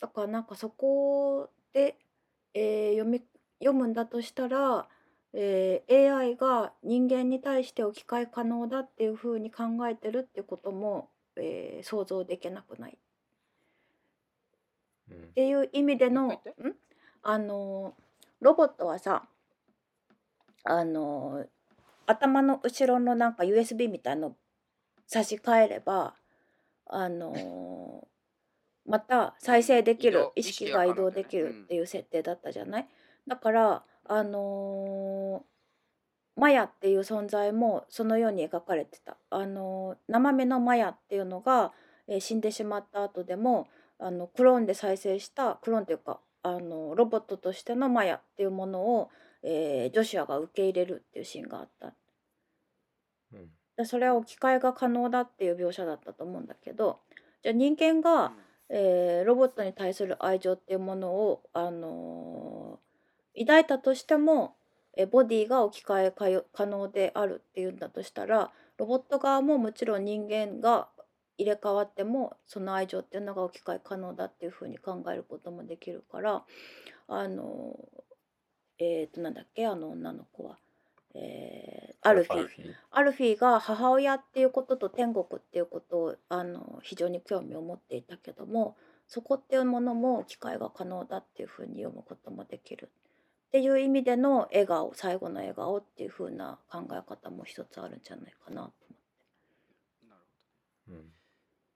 [0.00, 1.96] だからなんかそこで、
[2.54, 3.22] えー読み
[3.60, 4.86] 読むんだとしたら、
[5.32, 12.92] えー AI が人間に対して置き換え可能だっていうふうに考えてるってことも、えー想像できなくない？
[12.92, 12.96] っ
[15.10, 15.32] うん。
[15.32, 16.38] ていう意味でのん？
[17.22, 17.94] あの
[18.40, 19.26] ロボットはさ
[20.64, 21.44] あの
[22.06, 24.36] 頭の後ろのなんか USB みたいの
[25.06, 26.14] 差し替えれば
[26.86, 28.06] あの
[28.88, 32.88] また再生できる意識が移動できるっていう設定だったじゃない、
[33.26, 35.44] だからあの
[36.36, 41.72] マヤっていう存在もそのように描かれてた、あの生身のマヤっていうのが、
[42.08, 43.68] えー死んでしまった後でも
[43.98, 49.10] あのクローンで再生したクローンというかあのロボットとしてのマヤっていうものを、
[49.42, 51.92] えージョシュアが受け入れるっていうシーンがあった。
[53.34, 53.48] うん。
[53.76, 57.00] でそれは置き換えが可能だっていう描写だったと思うんだけど
[57.42, 58.32] じゃあ人間が、
[58.70, 62.88] えーロボットに対する愛情っていうものを、あのー
[63.40, 64.56] 抱いたとしても、
[64.96, 70.88] えーボディが置き換え可能であるっていうんだとしたらロボット側ももちろん人間が
[71.36, 76.44] 入れ替わってもその愛情っていうのが置き換え可能だっていうふうに考えることもできるから
[77.06, 80.56] あのーえっ、となんだっけあの女の子は、
[81.18, 82.38] えーアルフィ
[82.90, 83.36] アルフィー。
[83.36, 88.76] が母親っていうことと天国っていうことをあの非常に興味を持っていたけども
[89.08, 92.90] そこっていうものも機会が可能だっていうふうに読むこともできる
[93.48, 98.72] っていう意味での笑顔最後の笑顔っていうふうな考え方も一つあるんじゃないかなと
[100.08, 100.20] なる
[100.86, 101.12] ほどうん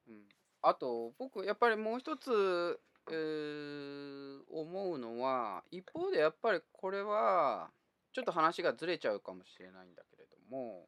[0.09, 0.22] うん。
[0.62, 2.78] あと僕やっぱりもう一つ、
[3.11, 7.70] えー思うのは一方でやっぱりこれは
[8.13, 10.87] ちょっと話がずれちゃうかもしれないんだけれども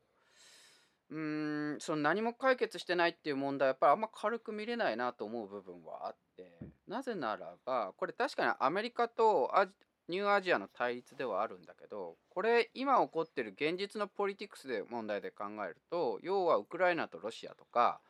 [1.10, 9.72] うーんその何も解決してないっていう問題はやっぱりあんま軽く見れないなと思う部分はあってなぜならばこれ確かにアメリカとアジ
[10.08, 18.00] ニューアジアの対立ではあるんだけどこれ今起こってる現実のポリティクスで問題で考えると要はウクライナとロシアとか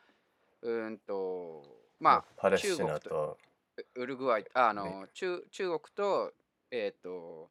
[0.62, 1.62] うーんと
[2.00, 3.38] まあ中国と
[3.94, 5.06] ウウルグアイあの、ね。
[5.14, 6.32] 中中国と,、
[6.70, 7.50] えーと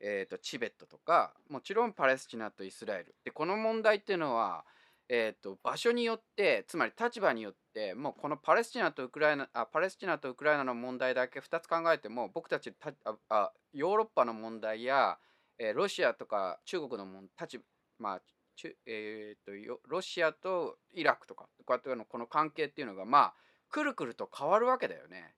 [0.00, 4.64] えー、とチベットとかもちろんパレスチナとイスラエルでこの問題っていうのは、
[5.08, 15.18] えー、と場所によってつまり立場によってもうこのパレスチナとウクライナあパレスチナとウクライナの問題だけ2つ考えても僕たちたああヨーロッパの問題や、
[15.58, 17.64] えーロシアとか中国の問立場
[17.98, 18.20] まあ
[18.56, 23.34] 中えー、とよロシアとイラクとかこうやってのこの関係っていうのがまあ
[23.70, 25.34] くるくると変わるわけだよね。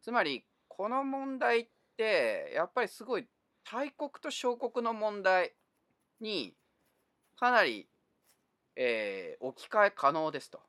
[0.00, 3.26] つまりこの問題ってやっぱりすごい
[3.64, 5.54] 大国と小国の問題
[6.20, 6.54] に
[7.38, 7.88] かなり、
[8.76, 10.60] えー置き換え可能ですと。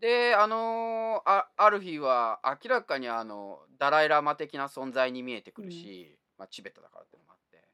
[0.00, 7.64] であのーあある日は明らかにあのダライ・ラマ的な存在に見えてくるし、まあ、チベットだからっていうのもあって。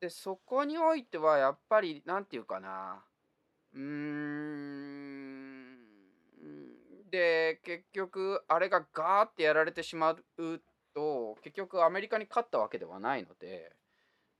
[0.00, 3.04] でそこにおいてはやっぱりなんていうかな。
[3.74, 5.42] うーん。
[7.10, 10.62] で結局あれがガーってやられてしまう
[10.94, 13.72] と結局アメリカに勝ったわけではないので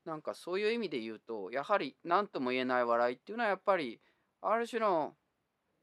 [0.05, 3.99] なんかそういう意味で言うとやはり何とも言えない笑いっていうのはやっぱり
[4.41, 5.13] ある種の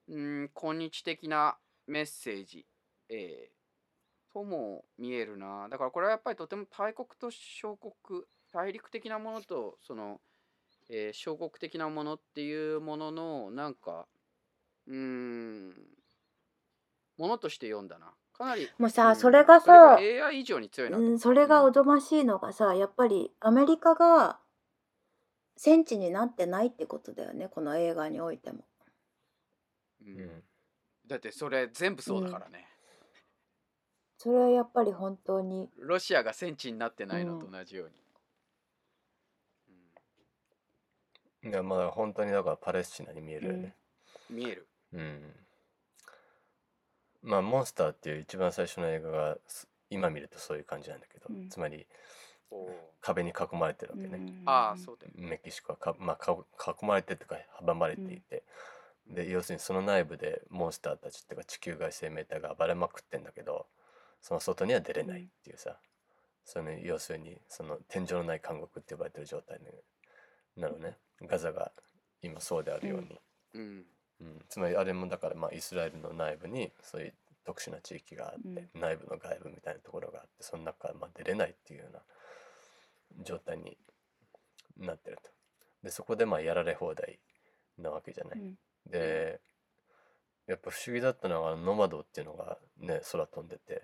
[0.08, 1.56] うん今日的な
[1.86, 2.66] メッセージ、
[3.08, 3.60] えー
[4.32, 5.68] とも見えるな。
[5.68, 8.22] だからこれはやっぱりとても大国と小国
[8.52, 10.20] 大陸的なものとその、
[10.88, 14.06] えー小国的なものっていうもののなんか
[14.86, 15.70] うん
[17.16, 18.12] ものとして読んだな。
[18.40, 18.68] かなり。
[18.78, 19.16] もうさ、うん。
[19.16, 21.02] それがそれがさ、AI 以上に強いなと。
[21.02, 24.40] うん、それがおぞましいのがさ、やっぱりアメリカが
[25.56, 28.64] 戦地になってないってことだよね、この映画においても。
[30.06, 30.18] うん。
[30.18, 30.42] うん。
[31.06, 32.66] だってそれ全部そうだからね、
[34.16, 37.90] それはやっぱり本当に、ロシアが戦地になってないのと同じよう
[41.42, 43.74] に、いやまあ本当にだからパレスチナに見えるよね。
[44.30, 44.36] うん。
[44.36, 44.68] 見える。
[44.92, 45.34] うん、
[47.22, 51.48] まあモンスターっていう一番最初の映画がす今見るとそういう感じなんだけど、うん。
[51.48, 51.86] つまり
[53.00, 54.42] 壁に囲まれてるわけね、うん。
[54.46, 56.36] ああそうだよメキシコはか、まあ、か
[56.80, 58.44] 囲まれてとか阻まれていて、
[59.08, 63.66] で要するにその内部でモンスターたちっていうか地球外生命体が暴れまくってんだけど
[64.22, 65.76] その外には出れないっていうさ、
[66.44, 69.58] その要するにその天井のない監獄って呼ばれてる状態
[70.56, 70.96] なのね。
[71.22, 71.72] ガザが
[72.22, 73.20] 今そうであるように、
[73.54, 73.84] うん
[74.20, 77.14] うんつまりあれもだからまあイスラエルの内部にそういう
[77.44, 82.00] 特殊な地域があって、内部の外部みたいなところがあってその中からまあ出れないっていうような
[83.24, 83.76] 状態に
[84.78, 85.30] なってると。
[85.82, 87.18] でそこでまあやられ放題
[87.78, 88.38] なわけじゃない。
[88.38, 89.40] うんで
[90.46, 93.82] やっぱ不思議だったのがノマドっていうのがね空飛んでて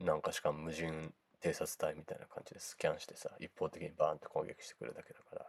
[0.00, 5.46] なんかしかも無人偵察隊みたいな感じでスキャンしてさ一方的にバーンと攻撃してくるだけだから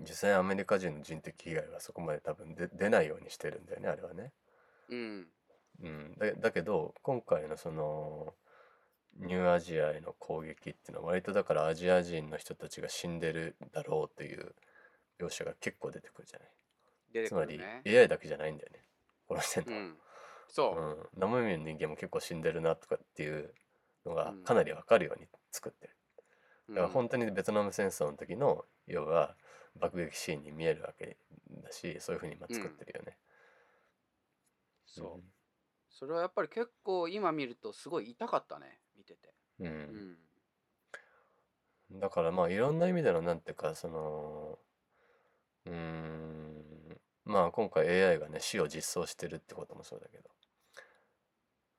[0.00, 4.32] 実際アメリカ人の人的被害はそこまで多分で出ないようにしてるんだよねあれはね。
[4.88, 5.26] うん。
[5.82, 8.34] うん、だだけど今回のその
[9.18, 14.54] ニューアジアへの攻撃っていうのは割とだからアジア人の人たちが死んでるだろうという
[15.20, 16.48] 描写が結構出てくるじゃない。
[17.12, 18.84] 出てつまり AI だけじゃないんだよね
[19.28, 19.94] 殺してんのは、うん
[20.48, 21.20] そう、うん。
[21.20, 23.52] 生身の人間も結構死んでるなとかっていう
[24.04, 24.42] のがうん。
[24.44, 25.96] かなりわかるように作ってる、
[26.68, 26.74] うん。
[26.74, 29.34] だから本当にベトナム戦争の時の要は
[29.80, 31.16] 爆撃シーンに見えるわけ
[31.62, 33.16] だしそういうふうに今作ってるよね、
[34.86, 35.22] そう。
[35.90, 39.34] それはやっぱり結構今見るとすごい痛かったね見てて。
[39.60, 40.16] うん、
[41.92, 44.58] だからまあいろんな意味でのなんていうかその
[45.66, 46.64] うーん
[47.24, 50.30] まあ今回 AI がね死を実装してるってこともそうだけど、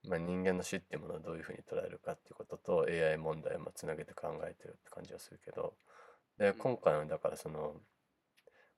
[0.07, 5.73] まあ、人間の死っていうものをどういうふうに捉えるかっていうことと AI 問題をまあつなげて考えてるって感じはするけど。
[6.37, 6.57] でうん。
[6.57, 7.75] 今回のだからその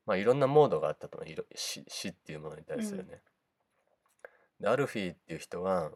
[0.05, 1.17] まあいろんなモードがあったと。
[1.17, 3.21] 思ういろ死死っていうものに対するね。
[4.59, 5.91] でアルフィーっていう人は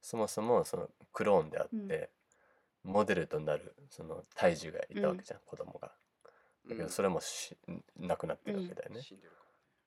[0.00, 2.10] そもそもそのクローンであって、
[2.84, 5.92] モデルとなるその胎児がいたわけじゃん、子供が。
[6.68, 7.56] だけどそれもし
[7.96, 9.00] なくなってるわけだよね。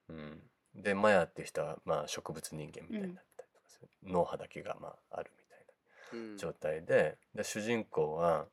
[0.10, 0.42] うん。
[0.76, 7.18] でマヤっていう人はまあ植物人間みたいになったりとかする、脳波だけがまああるみたいな状態で。
[7.34, 8.48] で主人公は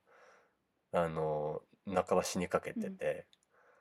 [0.93, 3.27] あの半ば死にかけてて、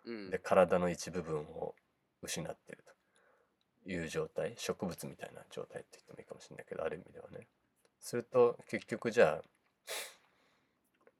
[0.05, 0.29] うん。
[0.29, 1.75] で体の一部分を
[2.21, 2.95] 失ってると。
[3.87, 4.55] いう状態。
[4.57, 7.47] 植物みたいな状態って言ってもいいかもしれないけどある意味ではね。
[7.99, 9.43] すると結局じゃあ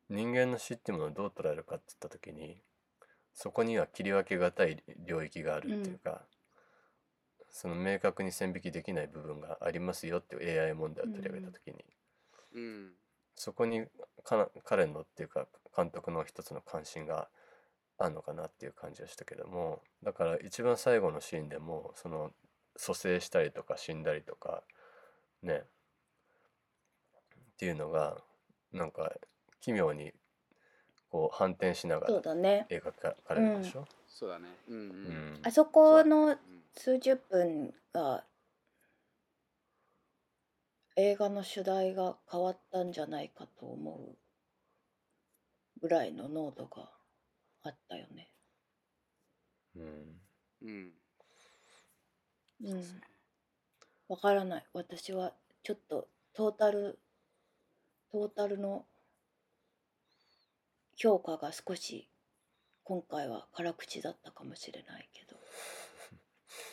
[0.10, 2.62] 人間の死っていうものをどう捉えるかって言った時に
[3.36, 6.22] そこには切り分けがたい領域があるっていうか、
[7.52, 11.86] その明確に線引きできない部分がありますよっていう AI 問題を取り上げた時に、
[12.54, 12.92] うん。
[13.36, 13.86] そこに
[14.24, 17.28] かな彼のっていうか監督の一つの関心が
[17.98, 22.32] あるのかなっていう感じはしたけどもだから一番最後のシーンでもその
[22.76, 24.64] 蘇生したりとか死んだりとか
[25.42, 25.64] ね。
[27.54, 28.18] っていうのが
[28.74, 29.14] なんか
[29.62, 30.12] 奇妙に
[31.10, 32.68] こう反転しながそうらだね。
[32.70, 33.88] 描かれるでしょ？
[34.10, 34.50] そうだね。
[34.68, 35.34] うんううん。
[35.36, 36.38] んあそこのうん。
[36.74, 38.26] 数十分が
[40.98, 44.18] 映画の主題が変わったんじゃないかと思う
[45.80, 46.90] ぐらいの濃度が
[47.66, 48.30] あったよね。
[49.76, 50.22] うん
[50.62, 50.94] うん
[52.64, 52.84] うん。
[54.08, 54.66] わからない。
[54.74, 55.34] 私は
[55.64, 57.00] ちょっとトータル
[58.12, 58.86] トータルの
[60.96, 62.08] 評価が少し
[62.84, 65.38] 今回は辛口だったかもしれないけど。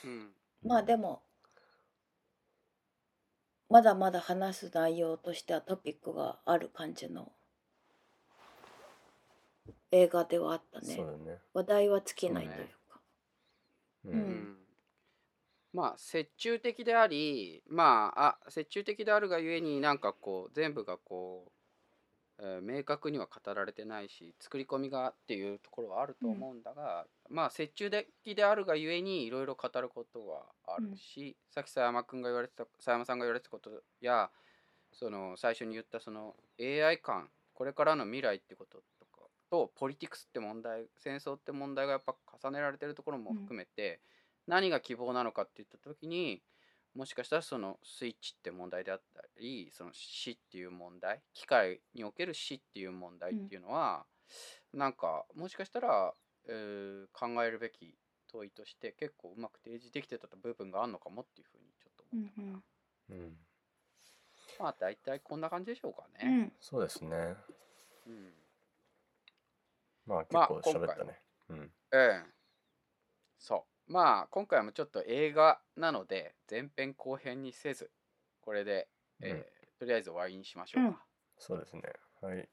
[0.04, 0.30] うん
[0.64, 1.22] まあでも
[3.68, 7.32] まだまだ話す内容としてはトピックがある感じの
[9.90, 10.94] 映画ではあったね。
[10.96, 11.38] そうだね。
[11.54, 13.00] 話題は尽きないというそうねか。
[14.04, 14.18] ううん。
[14.18, 14.56] うん。
[15.72, 33.70] まあ折衷的でありまああ折衷的であるがゆえになんかこう全部がこうえー明確には語られてないし作り込みがっていうところはあると思うんだが、まあ折衷的であるがゆえにいろいろ語ることはあるし、さっき佐山君が言われてた佐山さんが言われてたこと
[34.00, 34.30] や
[34.92, 38.82] その最初に言ったその AI 感これからの未来ってこと
[39.52, 44.00] とポリティクスって問題戦争って問題がやっぱ重ねられてるところも含めて、
[44.46, 46.42] 何が希望なのかって言った時に
[46.94, 54.06] もしかしたらそのスイッチって問題であったりその死っていう問題機械における死っていう問題っていうのは、
[54.72, 56.14] なんかもしかしたら、
[56.48, 57.94] えー考えるべき
[58.32, 62.62] 問いとして結構うまく提示できてた部分があるのかもっていうふうにちょっと思ったかな、
[63.10, 63.36] うんうん、
[64.58, 66.52] まあ大体こんな感じでしょうかうね、ん。
[66.58, 67.36] そうですね。
[68.06, 68.41] うん
[70.06, 71.72] まあ結まあ構喋ったね、うん。
[71.92, 72.24] ええ
[73.38, 73.92] そう。
[73.92, 77.90] まあ今回もちょっと映画なので前編後編にせず
[78.40, 78.88] これで、
[79.20, 81.04] えーとりあえず終わりにしましょうか、
[81.38, 81.82] そうですね。
[82.20, 82.48] はい。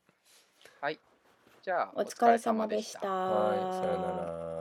[0.82, 1.00] はい。
[1.62, 3.08] じゃあお疲れ様でした。
[3.08, 3.60] はい。
[3.74, 4.59] さよなら